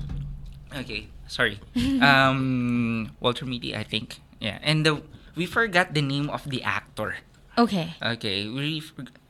[0.76, 1.60] okay, sorry,
[2.00, 4.20] um, Walter Mitty, I think.
[4.40, 5.02] Yeah, and the,
[5.36, 7.16] we forgot the name of the actor.
[7.56, 7.94] Okay.
[8.00, 8.80] Okay, we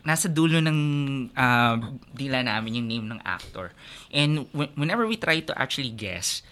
[0.02, 0.78] nasa dulo ng
[1.34, 1.76] uh,
[2.14, 3.70] dila namin yung name ng actor.
[4.10, 6.42] And wh- whenever we try to actually guess,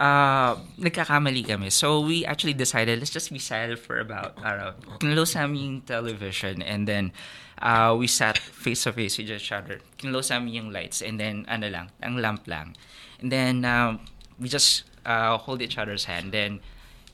[0.00, 1.70] uh, nagkakamali kami.
[1.70, 5.56] So we actually decided, let's just be silent for about, I don't know, kinlose namin
[5.60, 7.12] yung television and then
[7.60, 9.80] uh, we sat face to face with each other.
[9.96, 12.76] Kinlose namin yung lights and then ano lang, ang lamp lang.
[13.20, 14.00] And then um,
[14.42, 16.58] we just uh, hold each other's hand, then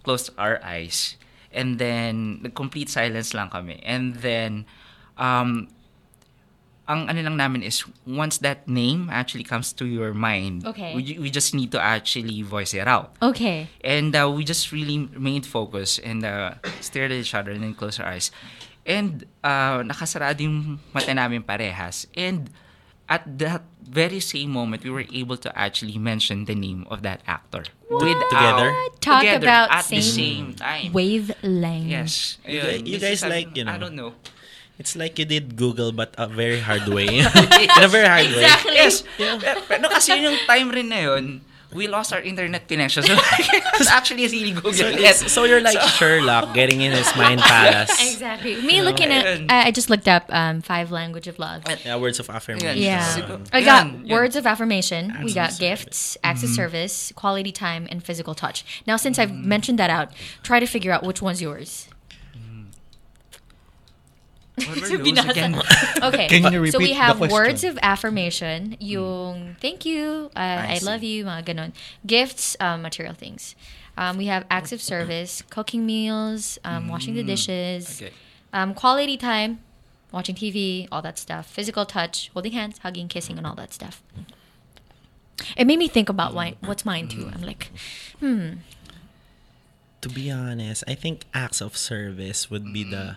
[0.03, 1.16] close our eyes.
[1.53, 3.81] And then, complete silence lang kami.
[3.85, 4.64] And then,
[5.16, 5.68] um,
[6.89, 10.97] ang ano lang namin is, once that name actually comes to your mind, Okay.
[10.97, 13.12] we, we just need to actually voice it out.
[13.20, 13.68] Okay.
[13.85, 17.74] And uh, we just really remained focused and uh, stared at each other and then
[17.74, 18.33] closed our eyes.
[18.89, 22.07] And uh, nakasarado yung mata namin parehas.
[22.16, 22.49] And
[23.09, 27.24] at that very same moment, we were able to actually mention the name of that
[27.26, 27.64] actor.
[27.88, 28.68] Without- Together?
[29.00, 30.92] Talk together about at the same same time.
[30.92, 31.88] Wavelength.
[31.88, 32.12] Yes.
[32.44, 34.12] You guys- you This guys an- like, you know, I don't know.
[34.78, 37.09] It's like you did Google but a very hard way.
[37.09, 37.26] In
[37.82, 38.44] a very hard way.
[38.44, 38.76] Exactly.
[38.76, 39.02] Yes.
[39.16, 41.40] Pero, pero kasi yung time rin na yun,
[41.72, 43.02] we lost our internet connection.
[43.02, 43.12] So,
[43.80, 44.72] it's actually really Google.
[44.72, 47.90] So, so you're like Sherlock getting in his mind palace.
[48.12, 48.60] Exactly.
[48.62, 49.50] Me looking at, Ayun.
[49.50, 51.62] I I just looked up um, five language of love.
[51.84, 52.78] Yeah, words of affirmation.
[52.78, 53.04] Yeah.
[53.04, 54.16] Siguro- I got Yan, yan.
[54.16, 55.12] words of affirmation.
[55.24, 58.64] we got of gifts, acts of service, quality time, and physical touch.
[58.86, 59.44] Now, since I've Mm.
[59.44, 60.12] mentioned that out,
[60.42, 61.88] try to figure out which one's yours.
[64.66, 65.30] What were those Binasa.
[65.30, 65.62] again?
[66.02, 66.28] Okay.
[66.28, 70.78] Can you so we repeat the have words of affirmation, yung thank you, uh, I,
[70.78, 70.86] see.
[70.86, 71.72] love you, mga ganon.
[72.06, 73.54] Gifts, um, material things.
[73.96, 78.12] Um, we have acts of service, cooking meals, um, washing the dishes, Okay.
[78.52, 79.59] um, quality time,
[80.12, 81.46] watching TV, all that stuff.
[81.50, 84.00] Physical touch, holding hands, hugging, kissing, and all that stuff.
[85.56, 87.30] It made me think about why, what's mine too.
[87.34, 87.70] I'm like,
[88.20, 88.62] hmm.
[90.02, 93.16] To be honest, I think acts of service would be the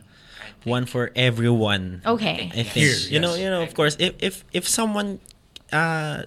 [0.63, 2.01] one for everyone.
[2.05, 2.49] Okay.
[2.53, 5.19] I think Here, you know, you know, of course, if if if someone
[5.71, 6.23] uh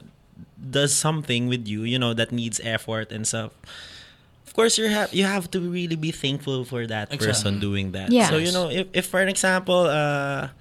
[0.58, 3.52] does something with you, you know, that needs effort and stuff.
[4.46, 8.12] Of course you have you have to really be thankful for that person doing that.
[8.12, 8.30] Yeah.
[8.30, 10.54] So you know, if, if for an example, uh,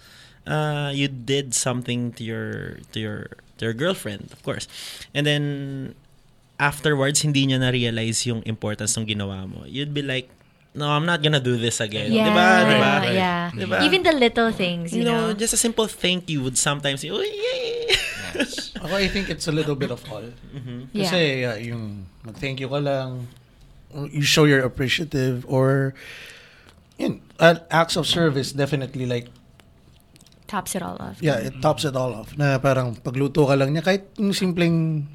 [0.47, 4.67] uh, you did something to your to your to your girlfriend, of course,
[5.13, 5.95] and then
[6.59, 10.29] afterwards hindi niya na realize yung importance ng ginawa mo, you'd be like,
[10.75, 12.11] no, I'm not gonna do this again.
[12.11, 12.49] Yeah, Diba?
[12.65, 12.93] Diba?
[13.13, 13.51] yeah.
[13.53, 13.77] Diba?
[13.83, 15.33] Even the little things, you, You know, know.
[15.33, 17.89] just a simple thank you would sometimes, oh, yay!
[18.33, 18.73] Yes.
[18.83, 20.25] Ako, I think it's a little bit of all.
[20.91, 21.05] Yeah.
[21.05, 23.29] Kasi uh, yung mag-thank you ka lang,
[24.09, 25.93] you show you're appreciative, or
[26.97, 29.29] yun, uh, acts of service definitely like,
[30.49, 31.17] Tops it all off.
[31.17, 32.37] yeah, it tops it all off.
[32.37, 35.05] Na parang pagluto ka lang niya, kahit yung simpleng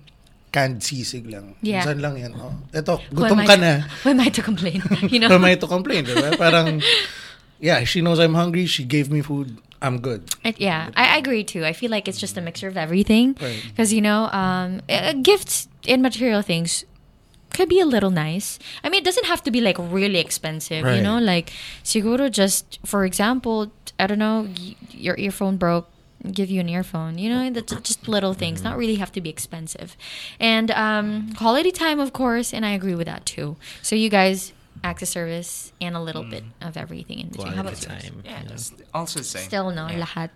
[0.53, 1.55] canned sisig lang.
[1.61, 1.85] Yeah.
[1.85, 2.33] Minsan lang yan.
[2.37, 3.85] Oh, eto, gutom ka na.
[4.05, 4.83] Who am I to complain?
[5.13, 5.29] You know?
[5.29, 6.37] Who am I to complain, diba?
[6.39, 6.83] Parang,
[7.61, 10.25] yeah, she knows I'm hungry, she gave me food, I'm good.
[10.45, 11.65] It- yeah, I, I agree too.
[11.65, 13.37] I feel like it's just a mixture of everything.
[13.41, 13.63] Right.
[13.69, 14.81] Because, you know, um,
[15.23, 16.85] gifts and material things
[17.51, 18.59] could be a little nice.
[18.85, 20.97] I mean, it doesn't have to be like really expensive, right.
[20.97, 21.19] you know?
[21.19, 25.89] Like, siguro just, for example, I don't know, y- your earphone broke,
[26.33, 27.19] give you an earphone.
[27.19, 29.97] You know, that's just little things, not really have to be expensive.
[30.41, 33.57] And um, quality time, of course, and I agree with that too.
[33.83, 34.53] So, you guys,
[34.85, 37.53] access service and a little bit of everything in between.
[37.53, 38.23] How about time.
[38.25, 38.57] Yeah, you
[38.95, 39.43] also the same.
[39.43, 40.05] Still no, Yeah.
[40.05, 40.31] lahat.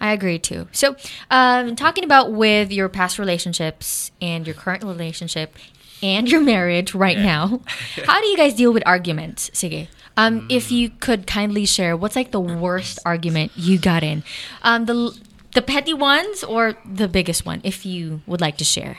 [0.00, 0.68] I agree too.
[0.72, 0.94] So,
[1.30, 5.56] um, talking about with your past relationships and your current relationship
[6.02, 7.24] and your marriage right Yeah.
[7.24, 7.60] now,
[8.06, 9.50] how do you guys deal with arguments?
[9.50, 9.88] Sige.
[10.16, 14.24] Um, if you could kindly share, what's like the worst argument you got in?
[14.62, 15.16] Um, the
[15.58, 18.98] the petty ones or the biggest one, if you would like to share.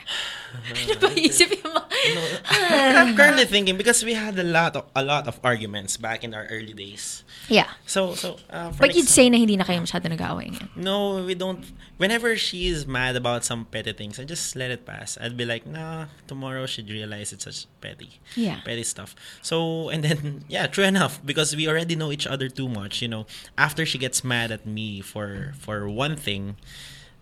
[0.70, 1.78] Ano ba isip mo?
[2.50, 6.34] I'm currently thinking because we had a lot of a lot of arguments back in
[6.34, 7.22] our early days.
[7.48, 7.70] yeah.
[7.86, 10.68] So so uh, for But you'd say na hindi na kayo masyado nag-aaway ngayon.
[10.76, 11.62] no, we don't.
[12.00, 15.18] Whenever she is mad about some petty things, I just let it pass.
[15.20, 18.64] I'd be like, nah, tomorrow she'd realize it's such petty, Yeah.
[18.64, 19.14] petty stuff.
[19.44, 23.02] So and then yeah, true enough because we already know each other too much.
[23.02, 23.26] You know,
[23.58, 26.56] after she gets mad at me for for one thing,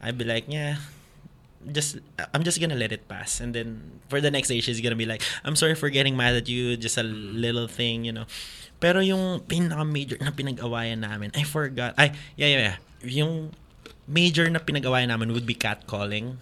[0.00, 0.80] I'd be like, yeah.
[1.66, 1.98] Just
[2.32, 5.10] I'm just gonna let it pass, and then for the next day she's gonna be
[5.10, 8.30] like, "I'm sorry for getting mad at you, just a little thing, you know."
[8.78, 11.98] Pero yung pinaka major na pinag-awayan namin, I forgot.
[11.98, 12.76] Ay, yeah, yeah, yeah.
[13.02, 13.50] Yung
[14.06, 16.38] major na pinag-awayan namin would be catcalling.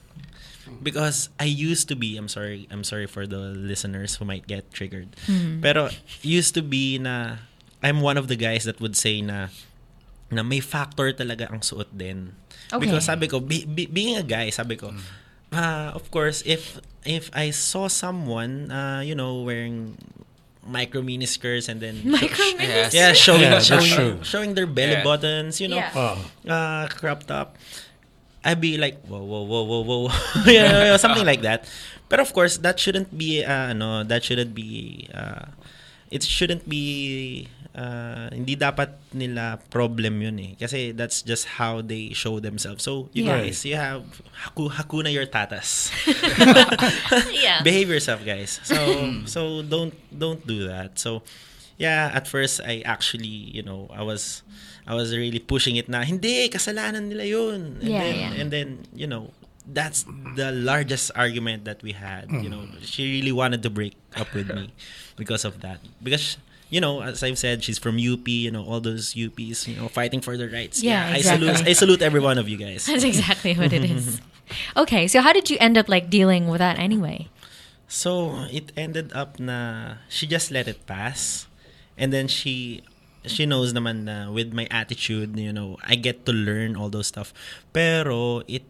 [0.83, 4.69] Because I used to be, I'm sorry, I'm sorry for the listeners who might get
[4.75, 5.15] triggered.
[5.63, 5.89] Pero
[6.21, 7.41] used to be na
[7.81, 9.49] I'm one of the guys that would say na
[10.27, 12.35] na may factor talaga ang suot din.
[12.73, 12.83] Okay.
[12.87, 14.91] Because sabi ko, be, be- being a guy, sabi ko,
[15.53, 19.95] ah, of course, if if I saw someone, uh, you know, wearing
[20.67, 22.91] micro mini skirts and then Micro Yes.
[22.91, 25.07] yeah, showing Yeah, showing, showing their belly Yeah.
[25.07, 25.95] buttons, you know, Yeah.
[25.95, 26.19] Oh.
[26.51, 27.55] uh, cropped up.
[28.43, 30.03] I'd be like, whoa, whoa, whoa, whoa, whoa,
[30.51, 31.67] you know, something like that.
[32.11, 35.51] But of course, that shouldn't be, uh, no, that shouldn't be, uh,
[36.11, 40.53] it shouldn't be, uh, hindi dapat nila problem yun eh.
[40.57, 42.83] Kasi that's just how they show themselves.
[42.83, 43.43] So, you Yeah.
[43.45, 44.07] guys, you have,
[44.47, 45.93] haku, hakuna your tatas.
[47.33, 47.63] Yeah.
[47.63, 48.77] behave yourself guys so
[49.25, 51.23] so don't don't do that so
[51.79, 54.43] yeah at first i actually you know i was
[54.87, 58.33] i was really pushing it na hindi kasalanan nila yun and Yeah, then, yeah.
[58.41, 59.31] and then you know
[59.67, 60.07] that's
[60.39, 64.51] the largest argument that we had you know she really wanted to break up with
[64.51, 64.71] me
[65.17, 66.37] because of that because
[66.69, 69.89] you know as i've said she's from up you know all those ups you know
[69.89, 71.71] fighting for their rights Yeah, i salute exactly.
[71.71, 74.21] i salute every one of you guys That's exactly what it is.
[74.79, 77.27] Okay, so how did you end up like dealing with that anyway?
[77.91, 81.51] So it ended up na she just let it pass,
[81.99, 82.87] and then she
[83.27, 87.11] she knows naman na with my attitude, you know, I get to learn all those
[87.11, 87.35] stuff.
[87.75, 88.63] Pero it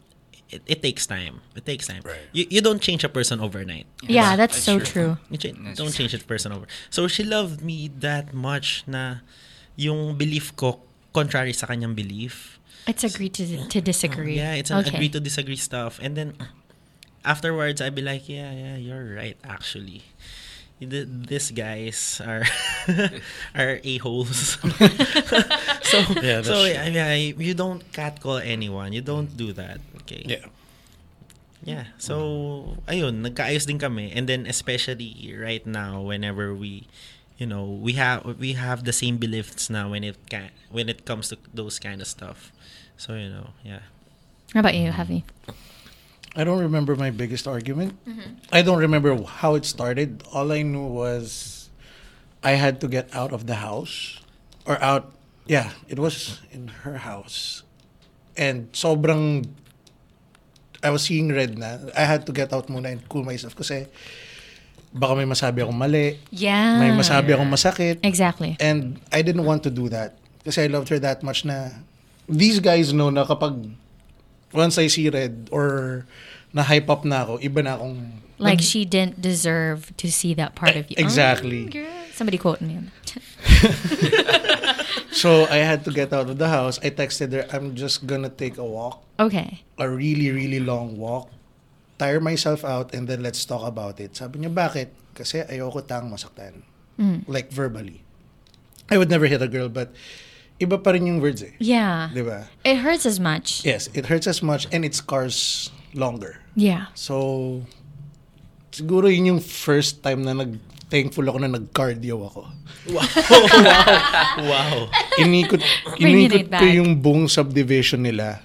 [0.50, 1.40] it, it takes time.
[1.54, 2.02] It takes time.
[2.04, 2.18] Right.
[2.32, 3.86] You you don't change a person overnight.
[4.02, 4.86] Yeah, that's, that's so true.
[4.86, 5.12] true.
[5.30, 6.66] You cha- That's don't change a person over.
[6.90, 9.26] So she loved me that much na
[9.76, 10.80] yung belief ko
[11.12, 12.58] contrary sa kanyang belief.
[12.86, 14.38] It's agree to to disagree.
[14.38, 14.94] Yeah, it's an okay.
[14.94, 15.98] agree to disagree stuff.
[15.98, 16.38] And then
[17.26, 20.06] afterwards, I'd be like, yeah, yeah, you're right, actually.
[20.78, 22.44] Th- These guys are
[23.58, 24.60] are a holes.
[25.82, 26.78] so Yeah, that's so true.
[26.84, 28.92] mean, yeah, you don't catcall anyone.
[28.92, 29.80] You don't do that.
[30.06, 30.22] Okay.
[30.24, 30.46] Yeah.
[31.66, 31.90] Yeah.
[31.98, 34.14] So, ayun, nagkaayos din kami.
[34.14, 36.86] And then especially right now whenever we
[37.36, 41.04] you know, we have we have the same beliefs now when it ca- when it
[41.04, 42.52] comes to those kind of stuff.
[42.96, 43.84] So, you know, yeah.
[44.54, 45.22] How about you, Javi?
[46.36, 47.96] I don't remember my biggest argument.
[48.08, 48.40] Mm-hmm.
[48.52, 50.22] I don't remember how it started.
[50.32, 51.68] All I knew was
[52.42, 54.20] I had to get out of the house
[54.64, 55.12] or out.
[55.44, 57.62] Yeah, it was in her house.
[58.36, 59.48] And sobrang
[60.86, 61.82] I was seeing red na.
[61.98, 63.90] I had to get out muna and cool myself kasi
[64.94, 66.78] baka may masabi akong mali, Yeah.
[66.78, 67.98] may masabi akong masakit.
[68.06, 68.54] Exactly.
[68.62, 70.14] And I didn't want to do that.
[70.46, 71.74] Kasi I loved her that much na
[72.30, 73.74] these guys know na kapag
[74.54, 76.06] once I see red or
[76.54, 78.22] na-hype up na ako, iba na akong...
[78.38, 80.96] Like she didn't deserve to see that part of you.
[81.00, 81.66] Exactly.
[81.72, 82.05] Oh.
[82.16, 82.80] Somebody quote me.
[82.80, 83.12] on that.
[85.16, 86.76] So I had to get out of the house.
[86.84, 89.00] I texted her, I'm just gonna take a walk.
[89.16, 89.64] Okay.
[89.80, 91.32] A really, really long walk.
[91.96, 94.12] Tire myself out and then let's talk about it.
[94.12, 94.92] Sabi niya, bakit?
[95.16, 96.60] Kasi ayoko tang masaktan.
[97.24, 98.04] Like verbally.
[98.92, 99.96] I would never hit a girl but
[100.60, 101.56] iba pa rin yung words eh.
[101.56, 102.12] Yeah.
[102.12, 102.52] Di ba?
[102.60, 103.64] It hurts as much.
[103.64, 106.44] Yes, it hurts as much and it scars longer.
[106.52, 106.92] Yeah.
[106.92, 107.64] So,
[108.68, 112.42] siguro yun yung first time na nag thankful ako na nag-cardio ako.
[114.38, 114.76] Wow.
[115.22, 115.60] Inikot,
[115.96, 116.76] Bringing inikot it ko back.
[116.76, 118.42] yung buong subdivision nila.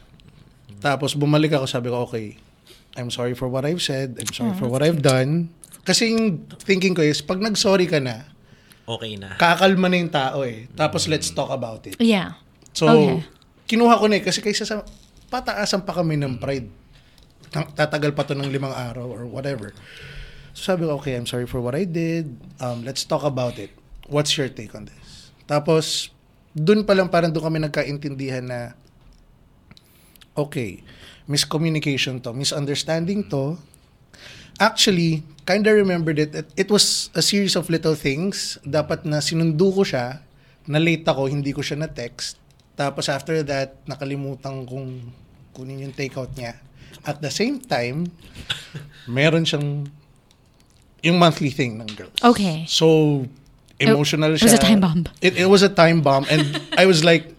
[0.79, 2.37] Tapos bumalik ako, sabi ko, okay,
[2.93, 4.17] I'm sorry for what I've said.
[4.17, 5.53] I'm sorry Oh, for what I've done.
[5.81, 8.25] Kasi yung thinking ko is, pag nag-sorry ka na,
[8.83, 9.37] Okay na.
[9.37, 10.65] kakalma na yung tao eh.
[10.73, 11.95] Tapos let's talk about it.
[11.97, 12.35] Yeah.
[12.73, 13.23] So, Okay.
[13.67, 14.23] kinuha ko na eh.
[14.25, 14.81] Kasi kaysa sa,
[15.29, 16.67] pataasan pa kami ng pride.
[17.51, 19.71] Tatagal pa to ng limang araw or whatever.
[20.51, 22.35] So sabi ko, okay, I'm sorry for what I did.
[22.59, 23.71] Um, let's talk about it.
[24.11, 25.31] What's your take on this?
[25.47, 26.11] Tapos,
[26.51, 28.59] dun pa lang parang doon kami nagkaintindihan na,
[30.35, 30.83] okay,
[31.27, 33.55] miscommunication to, misunderstanding to.
[34.59, 36.35] Actually, kinda remembered it.
[36.35, 38.59] It, it was a series of little things.
[38.67, 40.19] Dapat na sinundo ko siya,
[40.67, 42.37] na late ako, hindi ko siya na-text.
[42.75, 45.11] Tapos after that, nakalimutan kong
[45.55, 46.59] kunin yung takeout niya.
[47.07, 48.11] At the same time,
[49.09, 49.89] meron siyang
[51.03, 52.13] yung monthly thing ng girls.
[52.23, 52.65] Okay.
[52.67, 53.25] So,
[53.79, 54.61] emotional it was siya.
[54.61, 55.05] a time bomb.
[55.21, 56.25] It, it was a time bomb.
[56.29, 57.33] And I was like,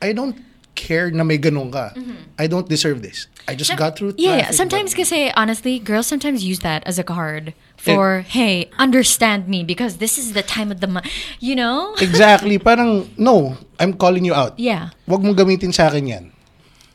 [0.00, 0.38] I don't
[0.74, 1.92] care na may ganun ka.
[2.38, 3.26] I don't deserve this.
[3.48, 4.22] I just got through Mm-hmm.
[4.22, 4.38] Yeah, yeah.
[4.48, 9.48] traffic, Sometimes, but- kasi honestly, girls sometimes use that as a card for, hey, understand
[9.48, 11.10] me because this is the time of the month.
[11.40, 11.94] You know?
[12.00, 12.58] Exactly.
[12.58, 14.54] Parang, no, I'm calling you out.
[14.58, 14.90] Yeah.
[15.08, 16.24] Huwag mong gamitin sa akin yan.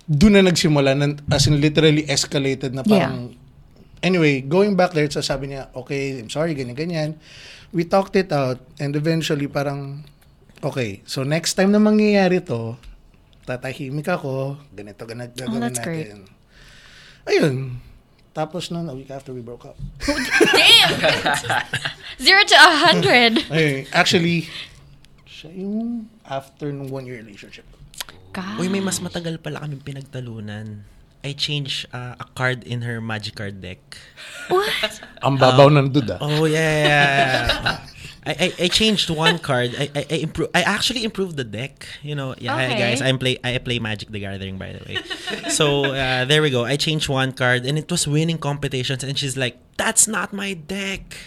[0.08, 3.36] Doon na nagsimula, na, as in literally escalated na parang...
[4.06, 7.18] Anyway, going back there, so sabi niya, okay, I'm sorry, ganyan-ganyan.
[7.74, 10.06] We talked it out and eventually parang,
[10.62, 12.78] okay, so next time na mangyayari to,
[13.50, 16.14] tatahimik ako, ganito, ganito, gagawin Oh, that's great.
[16.14, 16.30] natin.
[17.26, 17.56] Ayun.
[18.30, 19.74] Tapos nun, a week after we broke up.
[20.54, 20.92] Damn!
[22.26, 23.42] Zero to a hundred.
[23.90, 24.46] Actually,
[25.26, 27.66] siya yung after nung one-year relationship.
[28.36, 28.60] God.
[28.60, 30.84] Uy, may mas matagal pala kami pinagtalunan.
[31.26, 33.82] I changed uh, a card in her magic card deck.
[34.54, 35.02] What?
[35.26, 36.22] Ang babaw ng duda.
[36.22, 37.78] Oh yeah, yeah, yeah.
[38.26, 39.74] I, I I changed one card.
[39.78, 41.86] I I I, impro- I actually improved the deck.
[42.06, 42.78] You know, yeah, Okay.
[42.78, 43.02] guys.
[43.02, 45.02] I'm play I play Magic the Gathering by the way.
[45.50, 46.66] so uh, there we go.
[46.66, 49.02] I changed one card and it was winning competitions.
[49.06, 51.18] And she's like, "That's not my deck.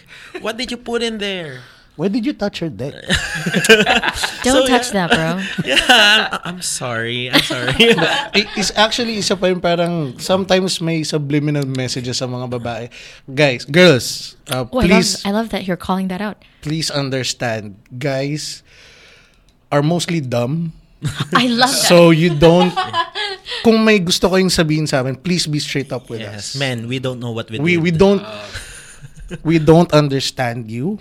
[0.42, 1.62] What did you put in there?"
[1.98, 2.94] Why did you touch her deck?
[4.46, 5.42] Don't So, touch that, bro.
[5.66, 7.26] Yeah, I'm, I'm sorry.
[7.26, 7.74] I'm sorry.
[8.38, 12.86] I- is actually isa pa yung parang sometimes may subliminal messages sa mga babae.
[13.26, 16.38] Guys, girls, uh, Oh, I love, please I love that you're calling that out.
[16.62, 17.74] please understand.
[17.98, 18.62] Guys
[19.74, 20.70] are mostly dumb.
[21.34, 21.86] I love that.
[21.90, 22.74] So you don't
[23.62, 26.58] kung may gusto kayong sabihin sa amin, please be straight up with yes, us.
[26.58, 26.86] man.
[26.86, 28.22] We don't know what we We we don't
[29.44, 30.98] we don't understand you.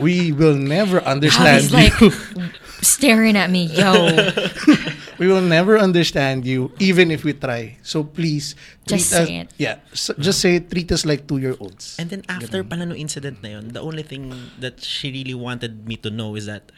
[0.00, 2.10] We will never understand He's like you.
[2.82, 4.10] staring at me, yo.
[5.22, 7.78] We will never understand you, even if we try.
[7.86, 8.56] So please,
[8.90, 9.48] Just treat us, say it.
[9.54, 11.94] Yeah, so just say treat us like two-year-olds.
[12.02, 15.86] And then after pala no incident na yun, the only thing that she really wanted
[15.86, 16.72] me to know is that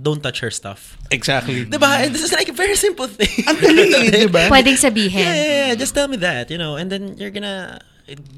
[0.00, 0.96] don't touch her stuff.
[1.10, 1.66] Exactly.
[1.66, 2.08] Diba?
[2.08, 3.44] And this is like a very simple thing.
[3.44, 4.48] Ang dali, eh, di ba?
[4.48, 7.84] Yeah, yeah, yeah, just tell me that, you know, and then you're gonna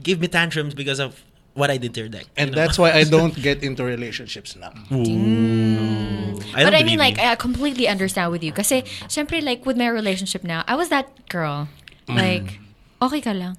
[0.02, 1.22] give me tantrums because of
[1.54, 2.26] what I did to your deck.
[2.36, 2.62] And you know?
[2.62, 4.72] that's why I don't get into relationships now.
[4.90, 7.24] I don't but I mean, like, you.
[7.24, 8.52] I completely understand with you.
[8.52, 11.68] Kasi, syempre, like, with my relationship now, I was that girl.
[12.08, 12.60] Like,
[13.00, 13.56] okay ka lang.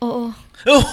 [0.00, 0.32] Oo.
[0.66, 0.84] oh,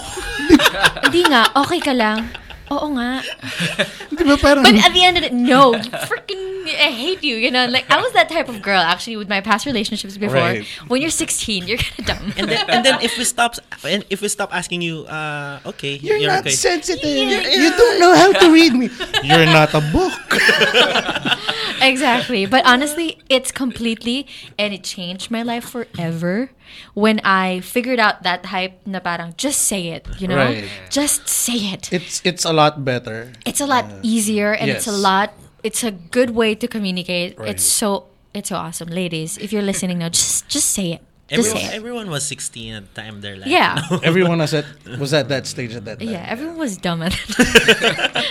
[1.03, 2.27] Hindi nga, okay ka lang.
[2.71, 3.19] Oo nga.
[4.15, 5.75] Di ba parang, But at the end of it, no.
[6.07, 7.35] Freaking, I hate you.
[7.35, 10.39] You know, like, I was that type of girl, actually, with my past relationships before.
[10.39, 10.65] Right.
[10.87, 12.25] When you're 16, you're kind of dumb.
[12.39, 15.99] and then and then if we stop and if we stop asking you, uh, okay,
[15.99, 16.55] you're, not okay.
[16.55, 17.03] sensitive.
[17.03, 17.43] Yeah.
[17.43, 18.87] You don't know how to read me.
[19.27, 20.15] You're not a book.
[21.83, 22.47] exactly.
[22.47, 26.55] But honestly, it's completely and it changed my life forever
[26.93, 30.37] when I figured out that hype na parang just say it, you know?
[30.37, 30.65] Right.
[30.89, 31.91] Just say it.
[31.91, 33.31] It's it's a lot better.
[33.45, 37.37] It's a lot easier and it's a lot it's a good way to communicate.
[37.37, 37.49] Right.
[37.55, 38.89] It's so it's so awesome.
[38.89, 41.01] Ladies, if you're listening now, just just say it.
[41.31, 41.73] Everyone, say it.
[41.73, 43.47] everyone was 16 at the time of their life.
[43.47, 43.79] Yeah.
[43.87, 43.99] no?
[44.03, 44.67] Everyone was at
[44.99, 46.11] was at that stage at that time.
[46.11, 48.25] Yeah, everyone was dumb at that.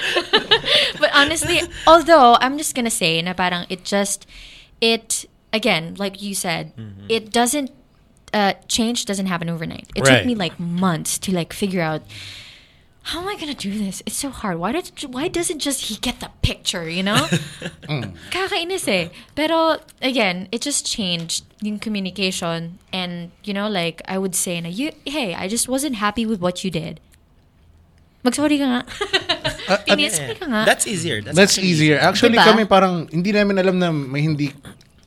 [1.00, 4.26] but honestly, although I'm just gonna say, na parang it just,
[4.84, 7.06] it again, like you said, Mm-hmm.
[7.08, 7.70] it doesn't.
[8.32, 9.90] Uh, change doesn't happen overnight.
[9.96, 12.02] It took me like months to like figure out
[13.10, 14.02] how am I gonna do this.
[14.06, 14.58] It's so hard.
[14.58, 16.88] Why did why doesn't just he get the picture?
[16.88, 17.16] You know,
[18.30, 19.08] kakainis eh.
[19.34, 24.68] Pero again, it just changed yung communication, and you know, like I would say, na
[24.68, 27.00] you, hey, I just wasn't happy with what you did.
[28.22, 28.80] Magsorry ka nga.
[29.88, 30.36] Pinis Yeah.
[30.36, 30.62] ka nga.
[30.68, 31.24] That's easier.
[31.24, 31.96] That's, That's actually easier.
[31.96, 32.52] Actually, Diba?
[32.52, 34.52] kami parang hindi namin alam na may hindi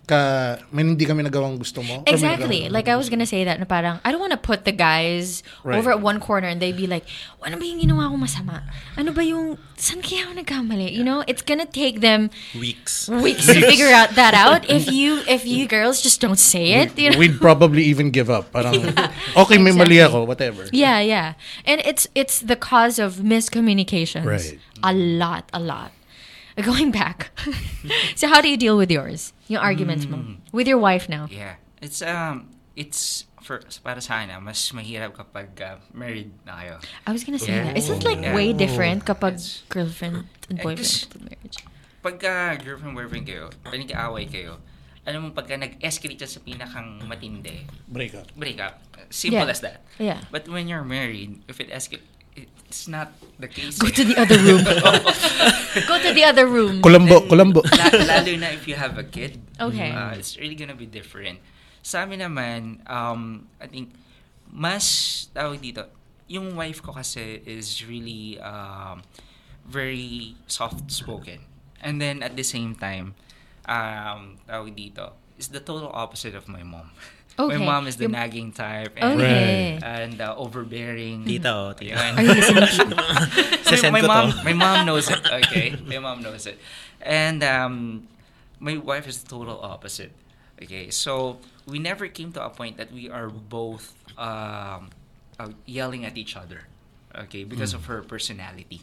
[0.03, 2.03] ka may hindi kami nagawang gusto mo.
[2.07, 2.67] Exactly.
[2.67, 5.43] Like I was gonna say that na parang I don't want to put the guys
[5.63, 5.79] Right.
[5.79, 7.07] over at one corner and they'd be like,
[7.39, 8.67] ano ba yung ginawa ko masama?
[8.99, 10.91] Ano ba yung, saan kaya ako nagkamali?
[10.91, 13.07] You know, it's gonna take them weeks.
[13.07, 16.99] weeks to figure out that out if you if you girls just don't say it.
[16.99, 17.19] You know?
[17.19, 18.51] We'd probably even give up.
[18.51, 18.75] Parang,
[19.47, 20.67] okay, may mali ako, whatever.
[20.71, 21.33] Yeah, yeah.
[21.63, 24.27] And it's it's the cause of miscommunications.
[24.27, 24.59] Right.
[24.83, 25.91] A lot, a lot.
[26.53, 27.33] Going back.
[28.15, 29.32] so how do you deal with yours?
[29.47, 31.27] Yung arguments mo with your wife now?
[31.29, 31.59] Yeah.
[31.81, 36.75] It's um it's for para sa akin ah, mas mahirap kapag uh, married na kayo.
[37.03, 37.69] I was gonna say Yeah.
[37.69, 37.77] that.
[37.77, 38.31] Is it like Yeah.
[38.31, 41.57] way different kapag It's- girlfriend and Eh, boyfriend kasi- kapag marriage?
[41.99, 44.59] Pagka girlfriend boyfriend kayo, nag-aaway kayo,
[45.03, 48.27] alam mo pagka nag-escalate siya sa pinakang matindi, Break up.
[48.35, 48.79] break up.
[49.11, 49.51] Simple Yeah.
[49.51, 49.83] as that.
[49.99, 50.19] Yeah.
[50.31, 52.07] But when you're married, if it escalates,
[52.73, 53.77] it's not the case.
[53.77, 54.65] Go to the other room.
[55.89, 56.81] Go to the other room.
[56.81, 57.61] Colombo, Colombo.
[57.69, 59.37] La- lalo na if you have a kid.
[59.61, 59.93] Okay.
[59.93, 61.37] Uh, it's really gonna be different.
[61.85, 63.93] Sa amin naman, um, I think,
[64.49, 65.85] mas, tawag dito,
[66.25, 69.05] yung wife ko kasi is really um,
[69.69, 71.45] very soft-spoken.
[71.77, 73.13] And then at the same time,
[73.67, 76.91] um, tawag dito, is the total opposite of my mom.
[77.33, 77.57] Okay.
[77.57, 79.79] My mom is the Yung- nagging type and, Okay.
[79.81, 81.25] and uh, overbearing.
[81.25, 81.97] Tita, oh, tita.
[81.97, 82.13] Yun.
[82.13, 82.93] Are you listening?
[83.65, 85.17] Sasend my mom, my mom knows it.
[85.41, 86.59] Okay, my mom knows it,
[87.01, 88.05] and um,
[88.61, 90.13] my wife is the total opposite.
[90.61, 94.93] Okay, so we never came to a point that we are both um,
[95.41, 96.69] uh, yelling at each other.
[97.17, 98.81] Okay, because of her personality,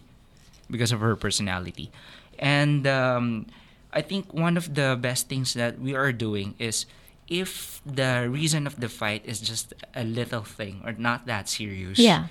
[0.67, 1.95] because of her personality,
[2.39, 3.47] and um,
[3.93, 6.87] I think one of the best things that we are doing is
[7.27, 11.99] if the reason of the fight is just a little thing or not that serious
[11.99, 12.27] Yeah.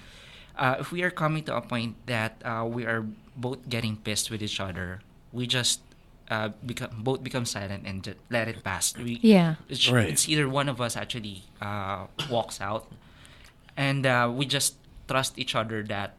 [0.57, 3.03] uh, if we are coming to a point that uh, we are
[3.35, 4.99] both getting pissed with each other,
[5.31, 5.79] we just
[6.29, 8.93] uh, become both become silent and just let it pass.
[8.95, 9.55] We, Yeah.
[9.67, 10.07] It's, Right.
[10.07, 12.85] it's either one of us actually uh, walks out,
[13.75, 14.75] and uh, we just
[15.07, 16.15] trust each other that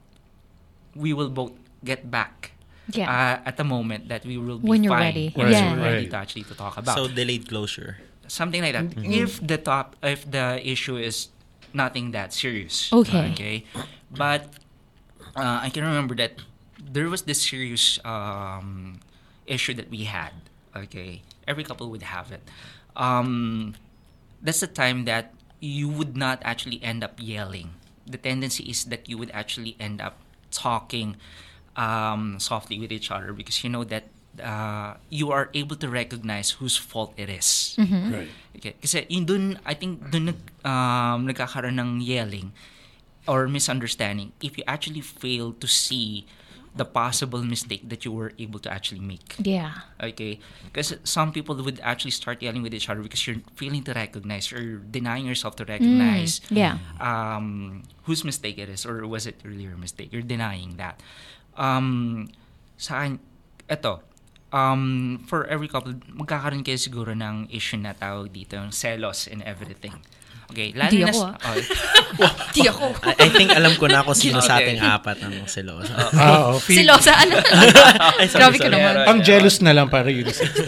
[0.96, 1.52] we will both
[1.84, 2.52] get back.
[2.96, 3.08] Yeah.
[3.10, 5.12] Uh, at the moment that we will be When you're fine.
[5.14, 5.26] ready.
[5.36, 5.72] Once Yeah.
[5.74, 6.10] we're ready Right.
[6.10, 7.98] to actually to talk about So delayed closure.
[8.30, 8.86] something like that.
[9.02, 11.28] If the top, if the issue is
[11.74, 12.86] nothing that serious.
[12.92, 13.34] Okay.
[13.34, 13.56] Okay.
[14.10, 14.54] But
[15.34, 16.38] uh, I can remember that
[16.78, 19.00] there was this serious um,
[19.46, 20.30] issue that we had.
[20.74, 21.22] Okay.
[21.46, 22.42] Every couple would have it.
[22.94, 23.74] Um,
[24.42, 27.74] that's the time that you would not actually end up yelling.
[28.06, 30.18] The tendency is that you would actually end up
[30.50, 31.16] talking
[31.76, 34.04] um, softly with each other because you know that
[34.42, 37.76] uh, you are able to recognize whose fault it is.
[37.78, 38.28] Right.
[38.56, 38.74] Okay.
[38.80, 42.52] Kasi yun dun, I think dun nag, um, nagkakaroon ng yelling
[43.28, 46.26] or misunderstanding if you actually fail to see
[46.70, 49.34] the possible mistake that you were able to actually make.
[49.42, 49.90] Yeah.
[50.00, 50.38] Okay?
[50.70, 54.52] Because some people would actually start yelling with each other because you're failing to recognize
[54.52, 56.78] or denying yourself to recognize Mm, yeah.
[57.02, 60.12] um, whose mistake it is or was it really your mistake?
[60.12, 61.02] You're denying that.
[61.60, 62.24] Um,
[62.74, 63.20] sa akin,
[63.68, 64.00] eto,
[64.48, 69.44] um, for every couple, magkakaroon kayo siguro ng issue na tawag dito, yung selos and
[69.44, 69.92] everything.
[70.50, 71.14] Okay, lalo Di na...
[71.14, 71.36] ako, ah.
[71.46, 72.86] oh, Di ako.
[73.06, 74.74] I, I think alam ko na kung sino sa Okay.
[74.74, 75.94] ating apat ang selosa.
[76.10, 77.14] Oh, feel- Silosa.
[77.14, 77.38] Ano?
[78.18, 78.74] Ay, sorry, Grabe ka sorry.
[78.74, 78.92] naman.
[78.98, 80.26] Pero- Ang jealous na lang para yun.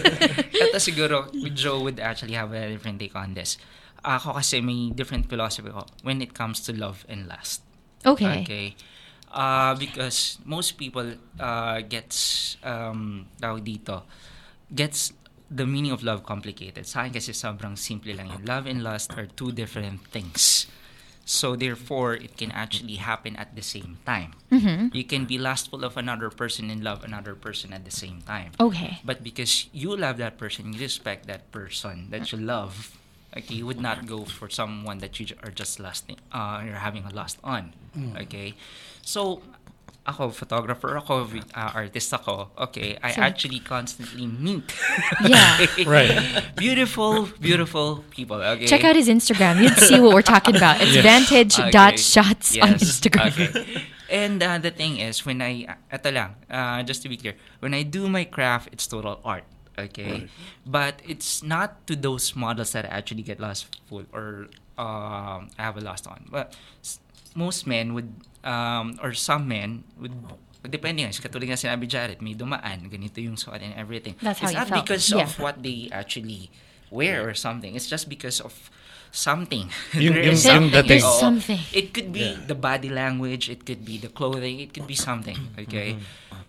[0.63, 3.59] Ito siguro, with Joe would actually have a different take on this.
[4.07, 7.67] Ako kasi may different philosophy ko when it comes to love and lust.
[8.07, 8.47] Okay.
[8.47, 8.65] Okay.
[9.33, 14.05] Uh, because most people uh, gets um, tawag dito
[14.69, 15.09] gets
[15.49, 16.85] the meaning of love complicated.
[16.85, 18.45] Sa akin kasi sobrang simple lang yun.
[18.45, 20.65] Love and lust are two different things.
[21.25, 24.35] So therefore, it can actually happen at the same time.
[24.91, 28.51] You can be lustful of another person and love another person at the same time.
[28.59, 28.99] Okay.
[29.05, 32.97] But because you love that person, you respect that person that you love,
[33.37, 37.03] okay, you would not go for someone that you are just lusting, uh, you're having
[37.05, 37.73] a lust on,
[38.17, 38.53] okay.
[39.01, 39.41] So,
[40.05, 44.67] ako, photographer ako, vi- uh, artist ako, okay, I So- actually constantly meet
[45.23, 45.63] Yeah.
[45.87, 46.11] Right.
[46.55, 48.67] beautiful, beautiful people, okay?
[48.67, 49.63] Check out his Instagram.
[49.63, 50.81] You'd see what we're talking about.
[50.83, 53.31] It's vantage dot shots on Instagram.
[53.31, 53.87] Okay.
[54.11, 57.73] And uh, the thing is, when I, ito lang, uh, just to be clear, when
[57.73, 59.43] I do my craft, it's total art.
[59.73, 60.29] Okay,
[60.65, 64.47] but it's not to those models that I actually get lost full or
[64.77, 66.29] um, I have a lost on.
[66.29, 66.53] But
[67.33, 68.13] most men would,
[68.45, 70.13] um, or some men would,
[70.69, 74.13] depending nga, katulad nga sinabi Jared, may dumaan, ganito yung suot and everything.
[74.21, 74.85] That's how it's you not felt.
[74.85, 75.25] because Yeah.
[75.25, 76.53] of what they actually
[76.93, 77.73] wear or something.
[77.73, 78.53] It's just because of
[79.09, 79.69] something.
[79.97, 80.85] Yung- There is yung- yung something.
[80.85, 81.01] dating.
[81.01, 81.59] There's something.
[81.73, 82.45] It could be Yeah.
[82.45, 85.97] the body language, it could be the clothing, it could be something, okay,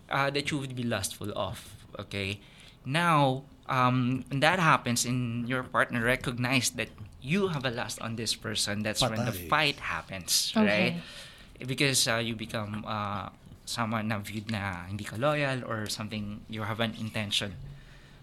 [0.09, 1.61] uh, that you would be lustful of,
[1.97, 2.37] okay.
[2.85, 6.89] Now, um, when that happens, and your partner recognize that
[7.21, 10.65] you have a lust on this person, that's when the fight happens, Okay.
[10.65, 11.67] right?
[11.67, 13.29] Because uh, you become uh,
[13.65, 17.55] someone na viewed na hindi ka loyal or something, you have an intention.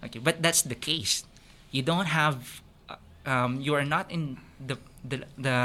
[0.05, 1.25] Okay, but that's the case.
[1.71, 2.97] You don't have, uh,
[3.27, 5.59] um, you are not in the, the the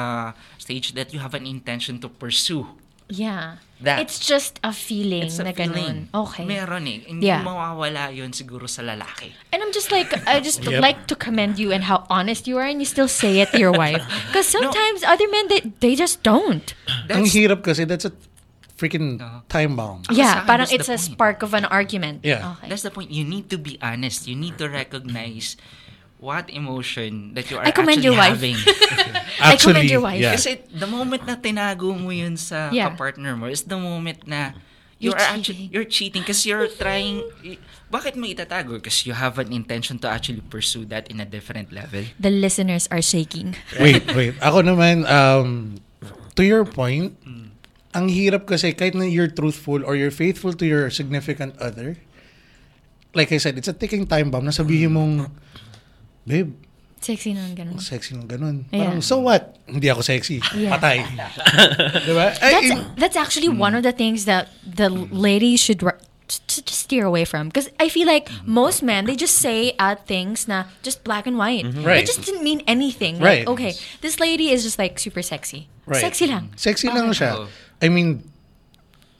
[0.57, 2.65] stage that you have an intention to pursue.
[3.09, 3.63] Yeah.
[3.79, 4.01] That.
[4.01, 6.09] It's just a feeling It's a na feeling.
[6.09, 6.25] ganun.
[6.27, 6.43] Okay.
[6.49, 7.05] Meron eh.
[7.05, 7.45] Hindi Yeah.
[7.45, 9.31] mawawala yun siguro sa lalaki.
[9.53, 10.81] And I'm just like, I just Yep.
[10.81, 13.59] like to commend you and how honest you are, and you still say it to
[13.61, 14.01] your wife.
[14.33, 16.73] Because sometimes other men they they just don't.
[17.07, 18.11] Ang That's, hirap kasi, that's a
[18.75, 19.45] freaking Uh-huh.
[19.45, 20.01] time bomb.
[20.09, 21.05] Yeah, akin, parang it's a point.
[21.13, 22.25] spark of an argument.
[22.25, 22.57] Yeah.
[22.57, 22.73] Okay.
[22.73, 23.13] that's the point.
[23.13, 24.25] You need to be honest.
[24.25, 25.53] You need to recognize
[26.17, 28.33] what emotion that you are I commend actually your wife.
[28.37, 28.57] having.
[29.41, 30.17] I commend your wife.
[30.17, 30.33] yeah.
[30.33, 32.89] Kasi the moment na tinago mo yun sa Yeah.
[32.89, 34.57] kapartner mo is the moment na
[34.97, 35.69] You're you're, actually cheating.
[35.69, 37.21] you're cheating because you're trying
[37.93, 41.69] bakit mo itatago because you have an intention to actually pursue that in a different
[41.69, 43.53] level The listeners are shaking.
[43.77, 44.33] wait, wait.
[44.41, 45.77] Ako naman, um,
[46.33, 47.13] to your point,
[47.93, 52.01] ang hirap kasi kahit na you're truthful or you're faithful to your significant other,
[53.13, 55.29] like I said, it's a ticking time bomb na sabihin mong,
[56.27, 56.51] babe,
[56.99, 57.77] Sexy naman ganun.
[57.79, 58.65] sexy ng ganun.
[58.67, 58.89] Yeah.
[58.89, 59.55] Parang, so what?
[59.69, 60.41] Hindi ako sexy.
[60.51, 60.75] Yeah.
[60.75, 61.05] Patay.
[62.09, 62.33] diba?
[62.41, 66.59] Ay, That's in- that's actually one of the things that the ladies should r- to
[66.59, 70.43] just steer away from because I feel like most men they just say out things
[70.49, 71.63] na just black and white.
[71.79, 72.03] Right.
[72.03, 73.21] It just didn't mean anything.
[73.23, 73.47] Right.
[73.47, 73.71] Like, okay,
[74.03, 75.69] this lady is just like super sexy.
[75.87, 76.01] Right.
[76.03, 76.51] Sexy lang.
[76.59, 77.23] Sexy lang Okay.
[77.23, 77.31] siya.
[77.39, 77.47] Oo.
[77.79, 78.25] I mean,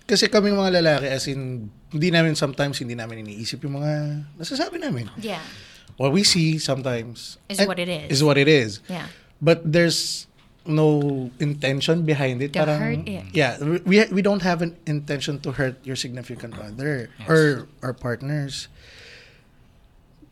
[0.03, 3.91] kasi kami mga lalaki, as in, hindi namin sometimes, hindi namin iniisip yung mga
[4.35, 5.07] nasasabi namin.
[5.21, 5.39] Yeah.
[5.97, 8.09] What we see sometimes Is what it is.
[8.09, 8.79] Is what it is.
[8.87, 9.09] Yeah.
[9.41, 10.27] But there's
[10.67, 12.53] no intention behind it.
[12.53, 13.25] To Parang, hurt it.
[13.33, 18.67] Yeah, we we don't have an intention to hurt your significant other or our partners.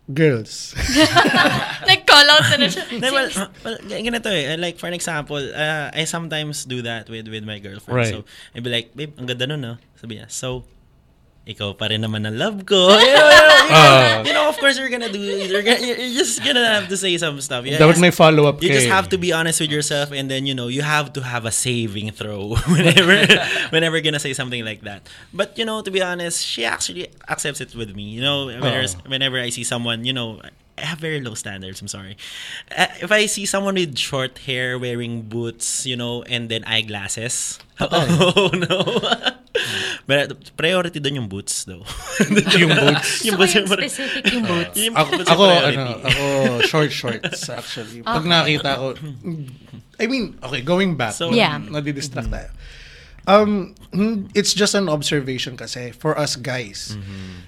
[0.05, 0.77] Girls.
[1.89, 2.85] Nag-call out na siya.
[3.01, 3.25] No, well,
[3.65, 4.53] well, ganito eh.
[4.53, 7.97] Like, for an example, uh, I sometimes do that with with my girlfriend.
[7.97, 8.13] Right.
[8.13, 8.21] So,
[8.53, 9.73] I'd be like, babe, ang ganda nun, no?
[9.97, 10.61] Sabi niya, so,
[11.45, 12.89] ikaw pa rin naman ang love ko.
[12.97, 14.21] You know, you know, Ah.
[14.25, 17.13] you know, of course, you're gonna do, you're, gonna, you're just gonna have to say
[17.21, 17.65] some stuff.
[17.65, 20.45] You that just- my follow-up You just have to be honest with yourself and then,
[20.49, 23.25] you know, you have to have a saving throw whenever,
[23.69, 25.05] whenever gonna say something like that.
[25.33, 28.09] But, you know, to be honest, she actually accepts it with me.
[28.17, 29.09] You know, whenever, Oh.
[29.09, 30.41] whenever I see someone, you know,
[30.77, 31.79] I have very low standards.
[31.81, 32.17] I'm sorry.
[32.75, 37.59] Uh, if I see someone with short hair wearing boots, you know, and then eyeglasses,
[37.79, 38.99] oh no.
[40.05, 41.81] But priority doon yung boots, though.
[42.59, 43.23] yung boots.
[43.25, 44.77] Yung boots yung yung specific yung boots.
[44.77, 45.77] Yung Ako, boots ako, priority.
[45.79, 46.23] ano, ako,
[46.67, 48.03] short shorts, actually.
[48.03, 48.29] Pag Okay.
[48.29, 48.85] nakita ko,
[49.97, 51.15] I mean, okay, going back.
[51.17, 51.57] So- Yeah.
[51.57, 52.51] Nadidistract tayo.
[53.25, 56.93] Um, hmm, it's just an observation kasi for us guys.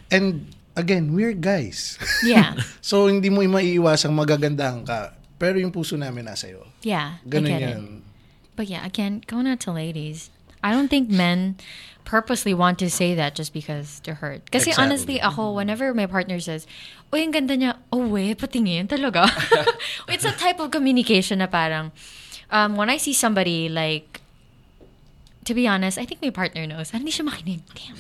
[0.10, 1.98] And again, we're guys.
[2.22, 2.62] Yeah.
[2.86, 5.18] so, hindi mo maiiwasang magagandahan ka.
[5.42, 6.66] Pero yung puso namin nasa iyo.
[6.86, 7.18] Yeah.
[7.26, 7.70] Ganun I get yan.
[7.74, 7.90] it.
[8.58, 10.30] But yeah, again, going out to ladies.
[10.66, 11.62] I don't think men
[12.08, 14.50] purposely want to say that just because they're hurt.
[14.50, 14.82] Kasi Exactly.
[14.82, 16.66] honestly, ako, whenever my partner says,
[17.14, 17.78] Uy, ang ganda niya.
[17.94, 19.30] Oh, weh, patingin talaga.
[20.10, 21.92] it's a type of communication na parang,
[22.50, 24.16] um, when I see somebody like,
[25.48, 26.91] to be honest, I think my partner knows.
[26.91, 27.64] Hindi siya makinig.
[27.72, 27.95] Damn.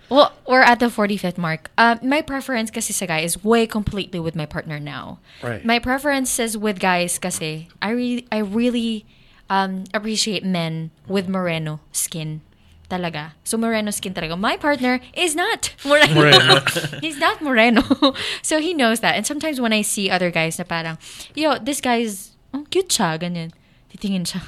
[0.12, 1.72] well, we're at the 45th mark.
[1.80, 5.18] Uh, my preference kasi sa guy is way completely with my partner now.
[5.42, 5.64] Right.
[5.64, 9.08] My preference is with guys kasi I really, I really
[9.48, 12.44] um, appreciate men with moreno skin.
[12.92, 13.32] Talaga.
[13.42, 14.36] So moreno skin talaga.
[14.36, 16.12] My partner is not moreno.
[16.12, 16.60] Moreno.
[17.00, 17.82] He's not moreno.
[18.42, 19.16] so he knows that.
[19.16, 20.98] And sometimes when I see other guys na parang,
[21.32, 23.54] yo, this guy's, oh, cute siya, ganyan.
[23.88, 24.42] Titingin siya.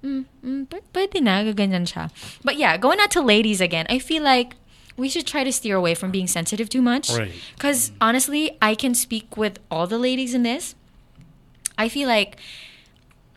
[0.00, 0.62] Mm, mm,
[0.96, 2.08] pwede na, gaganyan siya.
[2.42, 4.56] But yeah, going out to ladies again, I feel like
[4.96, 7.12] we should try to steer away from being sensitive too much.
[7.12, 7.32] Right.
[7.56, 10.74] Because honestly, I can speak with all the ladies in this.
[11.76, 12.36] I feel like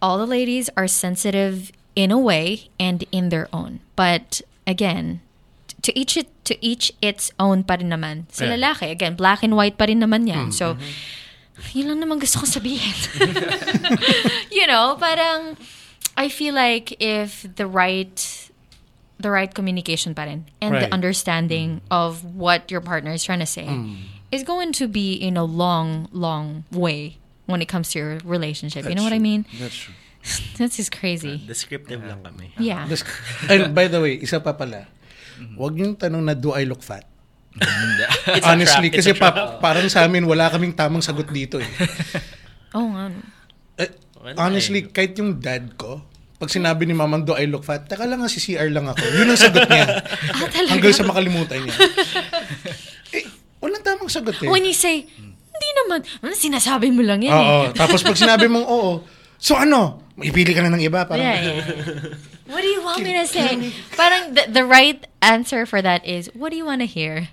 [0.02, 3.80] all the ladies are sensitive in a way and in their own.
[3.96, 5.22] But again,
[5.84, 8.28] to each it, to each its own pa rin naman.
[8.32, 8.56] Sa Yeah.
[8.56, 10.52] lalaki, again, black and white pa rin naman yan.
[10.52, 11.72] Mm, So, mm-hmm.
[11.80, 12.96] yun lang naman gusto ko sabihin.
[14.52, 15.56] you know, parang,
[16.18, 18.50] I feel like if the right
[19.20, 20.94] the right communication pa rin and the Right.
[20.94, 21.90] understanding mm.
[21.90, 24.04] of what your partner is trying to say mm.
[24.36, 28.84] is going to be in a long, long way when it comes to your relationship.
[28.84, 29.48] you know what I mean?
[29.58, 29.96] That's true.
[30.60, 31.44] This is crazy.
[31.44, 32.32] Ah, descriptive lang ah.
[32.32, 32.56] kami.
[32.56, 32.88] Yeah.
[33.52, 34.88] And by the way, isa pa pala,
[35.36, 35.60] mm-hmm.
[35.60, 37.04] wag yung tanong na do I look fat?
[38.34, 39.36] It's Honestly, trap, it's kasi a trap.
[39.36, 41.70] pa- parang sa amin, wala kaming tamang sagot dito eh.
[42.74, 43.22] Oh, ano.
[43.78, 43.92] Eh,
[44.40, 46.00] Honestly, kahit yung dad ko,
[46.40, 49.00] pag sinabi ni mamang do I look fat, teka lang nga si CR lang ako.
[49.00, 49.88] Yun ang sagot niya.
[50.34, 50.72] Ah, talaga?
[50.76, 51.76] Hanggang sa makalimutan niya.
[53.16, 53.24] eh,
[53.64, 54.52] walang tamang sagot eh.
[54.52, 57.72] When you say, hindi naman, ano, sinasabi mo lang yan Oo.
[57.72, 57.76] eh.
[57.76, 59.08] Tapos pag sinabi mong oo,
[59.40, 60.04] so ano?
[60.20, 61.08] Ipili ka na ng iba.
[61.08, 62.16] Parang, Yeah, yeah.
[62.54, 63.72] What do you want me to say?
[63.96, 67.32] Parang the, the right answer for that is, what do you want to hear?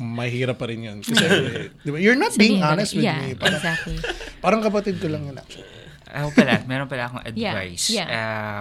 [0.00, 1.04] mahirap pa rin yun.
[1.04, 3.36] Kasi, eh, di ba, you're not being Sabihin mo honest with yeah, me.
[3.36, 3.96] Parang, exactly.
[4.40, 5.68] parang kapatid ko lang yun actually.
[6.16, 7.92] Ako pala, meron pala akong Yeah, advice.
[7.92, 8.08] yeah.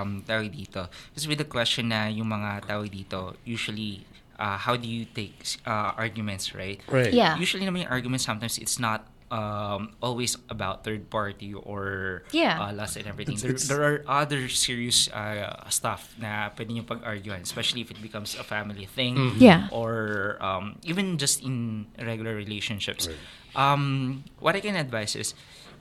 [0.04, 0.92] Um, tawag dito.
[1.16, 4.04] Kasi with the question na yung mga tawag dito, usually,
[4.36, 6.84] uh, how do you take uh, arguments, right?
[6.92, 7.16] Right.
[7.16, 7.40] Yeah.
[7.40, 12.60] Usually naman yung arguments, sometimes it's not um, always about third party or Yeah.
[12.62, 13.40] uh, lust and everything.
[13.40, 17.90] It's- there, it's- there are other serious uh, stuff na pwede nyo pag-arguan, especially if
[17.90, 19.40] it becomes a family thing Mm-hmm.
[19.42, 19.72] Yeah.
[19.72, 23.08] or um, even just in regular relationships.
[23.56, 25.32] Um, what I can advise is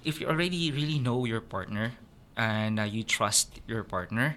[0.05, 1.93] if you already really know your partner
[2.37, 4.37] and uh, you trust your partner,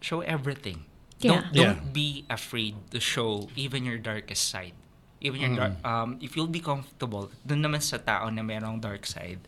[0.00, 0.84] show everything.
[1.18, 1.30] Yeah.
[1.40, 1.92] Don't don't Yeah.
[1.92, 4.76] be afraid to show even your darkest side.
[5.24, 9.08] Even your dark, um, if you'll be comfortable, dun naman sa tao na merong dark
[9.08, 9.40] side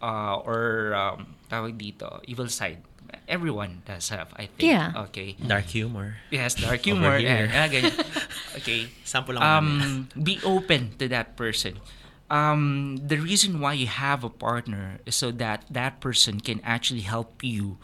[0.00, 2.80] uh, or um, tawag dito, evil side.
[3.28, 4.72] Everyone does have, I think.
[4.72, 4.96] Yeah.
[5.12, 5.36] Okay.
[5.36, 6.18] Dark humor.
[6.32, 7.14] Yes, dark Over humor.
[7.20, 7.46] here.
[7.52, 7.68] Yeah.
[8.58, 8.88] Okay.
[9.04, 10.08] Sample lang namin.
[10.16, 11.76] Um, be open to that person.
[12.30, 17.04] Um, the reason why you have a partner is so that that person can actually
[17.04, 17.76] help you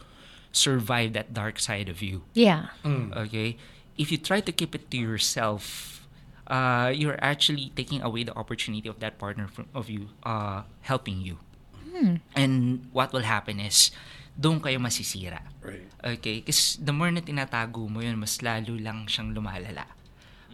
[0.51, 2.23] survive that dark side of you.
[2.33, 2.73] Yeah.
[2.83, 3.55] Okay?
[3.97, 6.07] If you try to keep it to yourself,
[6.47, 11.21] uh, you're actually taking away the opportunity of that partner from, of you uh, helping
[11.21, 11.37] you.
[12.33, 13.91] And what will happen is,
[14.33, 15.45] doon kayo masisira.
[15.61, 15.85] Right.
[16.01, 16.41] Okay?
[16.41, 19.85] Because the more na tinatago mo yun, mas lalo lang siyang lumalala.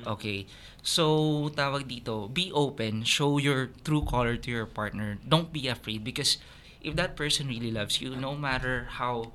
[0.05, 0.45] Okay?
[0.83, 5.17] So, tawag dito, be open, show your true color to your partner.
[5.27, 6.37] Don't be afraid because
[6.81, 9.33] if that person really loves you, no matter how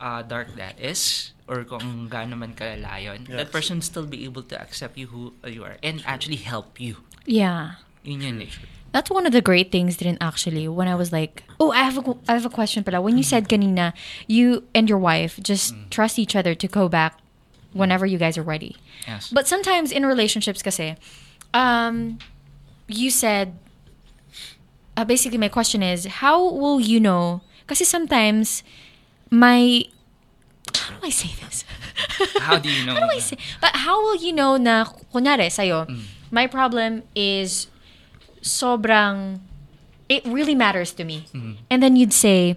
[0.00, 4.42] uh, dark that is, or kung gaano man kalala yun, that person still be able
[4.42, 6.96] to accept you who you are and actually help you.
[7.26, 7.80] Yeah.
[8.02, 8.52] Yun yun eh.
[8.92, 11.98] That's one of the great things didn't actually when I was like, oh, I have
[11.98, 13.00] a I have a question pala.
[13.00, 13.92] When you said kanina,
[14.26, 17.19] you and your wife just trust each other to go back
[17.72, 18.76] whenever you guys are ready.
[19.06, 19.30] Yes.
[19.30, 20.96] But sometimes in relationships kasi,
[21.54, 22.18] um,
[22.88, 23.54] you said,
[24.96, 27.42] uh, basically my question is, how will you know?
[27.66, 28.62] Kasi sometimes,
[29.30, 29.84] my,
[30.74, 31.64] how do I say this?
[32.40, 32.94] How do you know?
[32.94, 33.36] How do I say?
[33.60, 35.84] But how will you know na, kunyari, sa'yo,
[36.30, 37.66] my problem is
[38.40, 39.40] sobrang,
[40.08, 41.28] it really matters to me.
[41.68, 42.56] And then you'd say,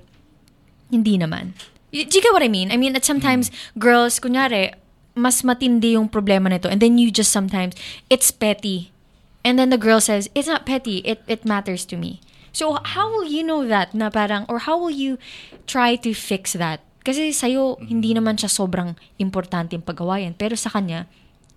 [0.90, 1.54] hindi naman.
[1.92, 2.72] Do you get what I mean?
[2.72, 4.74] I mean, that sometimes girls, kunyari,
[5.14, 6.70] mas matindi yung problema nito.
[6.70, 7.78] And then you just sometimes,
[8.10, 8.92] it's petty.
[9.46, 12.22] And then the girl says, it's not petty, it, it matters to me.
[12.54, 15.18] So how will you know that na parang, or how will you
[15.66, 16.82] try to fix that?
[17.04, 20.40] Kasi sa'yo, hindi naman siya sobrang importante yung paggawa yan.
[20.40, 21.06] Pero sa kanya,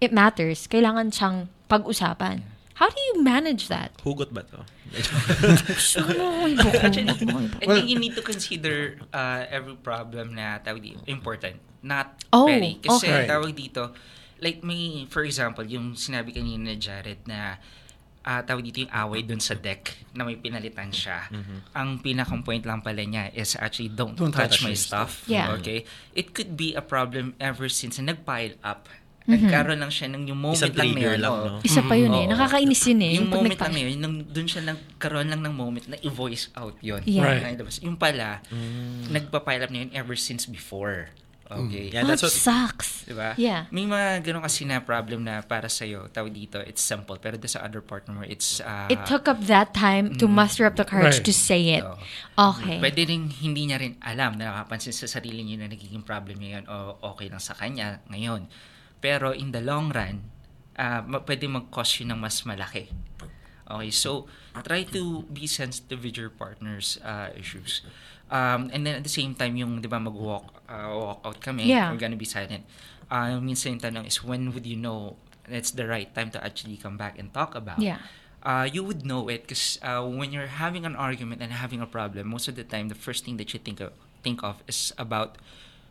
[0.03, 0.67] it matters.
[0.67, 2.43] Kailangan siyang pag-usapan.
[2.77, 3.95] How do you manage that?
[4.05, 4.61] Hugot ba to?
[7.63, 11.57] I think you need to consider uh, every problem na tawag dito, important.
[11.87, 12.83] Not Oh, petty.
[12.83, 13.31] Kasi okay.
[13.31, 13.95] tawag dito,
[14.43, 17.57] like may, for example, yung sinabi kanina ni Jared na
[18.27, 21.31] ah tawag dito yung away dun sa deck na may pinalitan siya.
[21.71, 25.23] Ang pinakang point lang pala niya is actually don't, Don't touch, touch my my stuff.
[25.31, 25.55] Yeah.
[25.55, 25.87] Okay?
[26.11, 28.91] It could be a problem ever since na nag-pile up.
[29.27, 31.19] Nagkaroon lang siya ng yung moment Isang lang na yun.
[31.19, 31.59] lang, no?
[31.67, 32.27] Isa pa yun eh.
[32.27, 32.31] Oo.
[32.31, 33.13] Nakakainis yun eh.
[33.19, 36.51] Yung pag moment lang na yun, nung, dun siya nagkaroon lang ng moment na i-voice
[36.55, 37.03] out yun.
[37.07, 37.43] Yeah.
[37.43, 37.59] Right.
[37.83, 38.39] Yung pala,
[39.11, 41.11] nagpa-pile up na yun ever since before.
[41.47, 41.95] Okay.
[41.95, 43.07] Yeah, that's That what sucks.
[43.07, 43.39] Diba?
[43.39, 43.71] Yeah.
[43.71, 47.15] May mga ganun kasi na problem na para sa'yo, tawag dito, it's simple.
[47.23, 48.59] Pero sa other partner mo, it's...
[48.59, 51.29] Uh, It took up that time to muster up the courage Right.
[51.31, 51.87] to say it.
[51.87, 51.95] Oo.
[52.59, 52.83] Okay.
[52.83, 56.65] Pwede rin hindi niya rin alam, nakakapansin sa sarili niya na nagiging problem niya yun
[56.67, 58.51] o okay lang sa kanya ngayon.
[58.99, 60.27] Pero in the long run,
[60.75, 62.91] uh, ma- pwede mag-cause yun ng mas malaki.
[63.67, 64.27] Okay, so
[64.67, 67.87] try to be sensitive with your partner's uh, issues.
[68.31, 71.67] Um, and then at the same time, yung, di ba, mag-walk uh, walk out kami,
[71.67, 71.91] Yeah.
[71.91, 72.65] we're gonna be silent.
[73.11, 75.15] uh, minsan yung tanong is when would you know
[75.47, 77.79] it's the right time to actually come back and talk about?
[77.79, 78.03] Yeah.
[78.43, 81.87] Uh, you would know it because uh, when you're having an argument and having a
[81.87, 83.91] problem, most of the time the first thing that you think of,
[84.23, 85.39] think of is about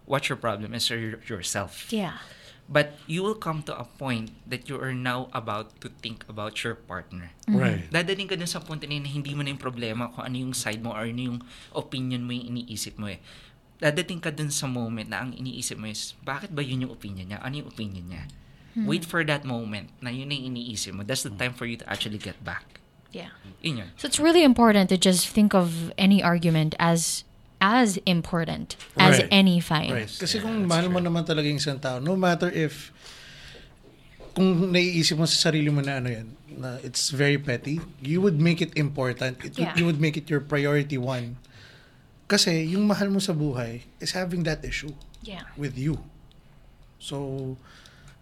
[0.07, 1.91] what your problem is or your, yourself.
[1.91, 2.19] Yeah.
[2.67, 6.63] But you will come to a point that you are now about to think about
[6.63, 7.29] your partner.
[7.47, 7.85] Right.
[7.91, 10.81] Dadating ka dun sa punto na hindi mo na yung problema kung ano yung side
[10.81, 11.39] mo or ano yung
[11.77, 13.19] opinion mo yung iniisip mo eh.
[13.77, 17.27] Dadating ka dun sa moment na ang iniisip mo is, bakit ba yun yung opinion
[17.27, 17.39] niya?
[17.43, 18.23] Ano yung opinion niya?
[18.75, 21.03] Wait for that moment na yun na yung iniisip mo.
[21.03, 22.83] That's the time for you to actually get back.
[23.15, 23.31] Yeah.
[23.63, 23.89] Yun yun.
[23.95, 27.23] So it's really important to just think of any argument as
[27.63, 29.31] as important as Right.
[29.31, 29.95] any fight.
[29.95, 30.11] Right.
[30.11, 32.91] Kasi kung mahal mo naman talaga yung isang tao, no matter if
[34.35, 36.27] kung naiisip mo sa sarili mo na ano yan,
[36.59, 39.39] na it's very petty, you would make it important.
[39.39, 39.75] It, would- Yeah.
[39.79, 41.39] You would make it your priority one.
[42.27, 45.45] Kasi yung mahal mo sa buhay is having that issue Yeah.
[45.57, 46.01] with you.
[46.97, 47.57] So,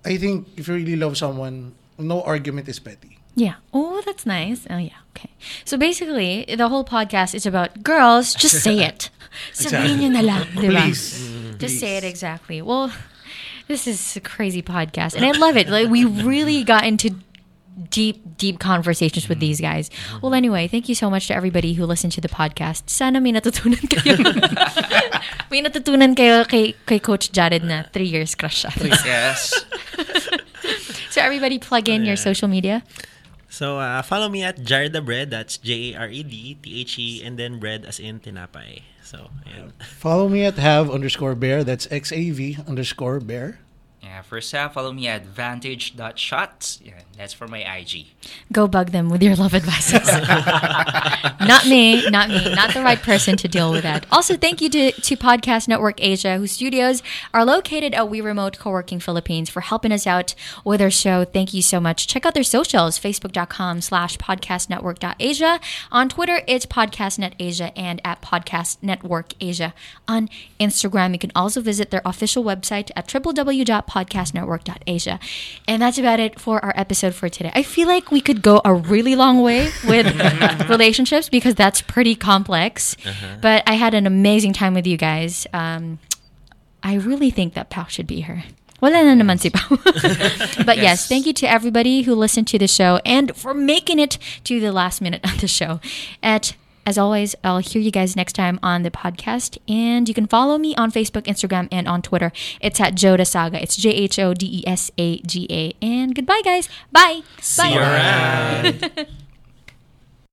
[0.03, 3.19] I think if you really love someone, no argument is petty.
[3.35, 3.63] Yeah.
[3.73, 4.67] Oh, that's nice.
[4.69, 4.99] Oh, yeah.
[5.15, 5.29] Okay.
[5.65, 8.33] So basically, the whole podcast is about girls.
[8.35, 9.09] Just say it.
[9.53, 10.85] Sabihin nyo na lang, di ba?
[10.85, 11.17] Please.
[11.57, 12.61] Just say it exactly.
[12.61, 12.91] Well,
[13.67, 15.69] this is a crazy podcast, and I love it.
[15.69, 17.15] Like we really got into
[17.89, 19.89] deep, deep conversations with these guys.
[20.21, 22.89] Well, anyway, thank you so much to everybody who listened to the podcast.
[22.89, 24.17] Sana may natutunan kayo.
[25.51, 28.73] may natutunan kayo kay, kay Coach Jared na three years crush siya.
[29.05, 29.65] Yes.
[31.13, 32.81] So everybody plug in your social media.
[33.45, 35.29] So, uh, follow me at Jared the Bread.
[35.29, 38.81] That's J-A-R-E-D, T-H-E, and then bread as in tinapay.
[39.05, 39.77] So, ayan.
[39.85, 41.63] Follow me at have underscore bear.
[41.63, 43.59] That's X-A-V underscore bear.
[44.01, 46.81] Yeah, first half, follow me at vantage.shots.
[46.81, 48.07] Yeah, that's for my IG.
[48.51, 50.07] Go bug them with your love advices.
[51.47, 54.05] not me, not me, not the right person to deal with that.
[54.11, 57.03] Also, thank you to, to Podcast Network Asia, whose studios
[57.33, 60.33] are located at We Remote Co-working Philippines for helping us out
[60.65, 61.23] with our show.
[61.23, 62.07] Thank you so much.
[62.07, 65.59] Check out their socials, facebook.com slash podcastnetwork.asia.
[65.91, 69.75] On Twitter, it's podcastnetasia and at Podcast Network Asia.
[70.07, 70.29] On
[70.59, 75.19] Instagram, you can also visit their official website at www.podcastnetwork.asia.
[75.67, 77.51] And that's about it for our episode for today.
[77.53, 80.07] I feel like we could go a really long way with
[80.69, 82.95] relationships because that's pretty complex.
[83.41, 85.47] But I had an amazing time with you guys.
[85.53, 85.99] Um,
[86.81, 88.43] I really think that Pao should be here.
[88.81, 89.75] Wala na naman si Pao.
[90.65, 90.83] but yes.
[90.83, 91.07] Yes.
[91.07, 94.71] thank you to everybody who listened to the show and for making it to the
[94.73, 95.79] last minute of the show.
[96.21, 96.55] At
[96.85, 99.57] as always, I'll hear you guys next time on the podcast.
[99.67, 102.31] And you can follow me on Facebook, Instagram, and on Twitter.
[102.61, 103.61] It's at Jhode Saga.
[103.61, 105.73] It's J H O D E S A G A.
[105.85, 106.69] And goodbye, guys.
[106.91, 107.21] Bye.
[107.39, 107.69] See Bye.
[107.69, 109.07] you around.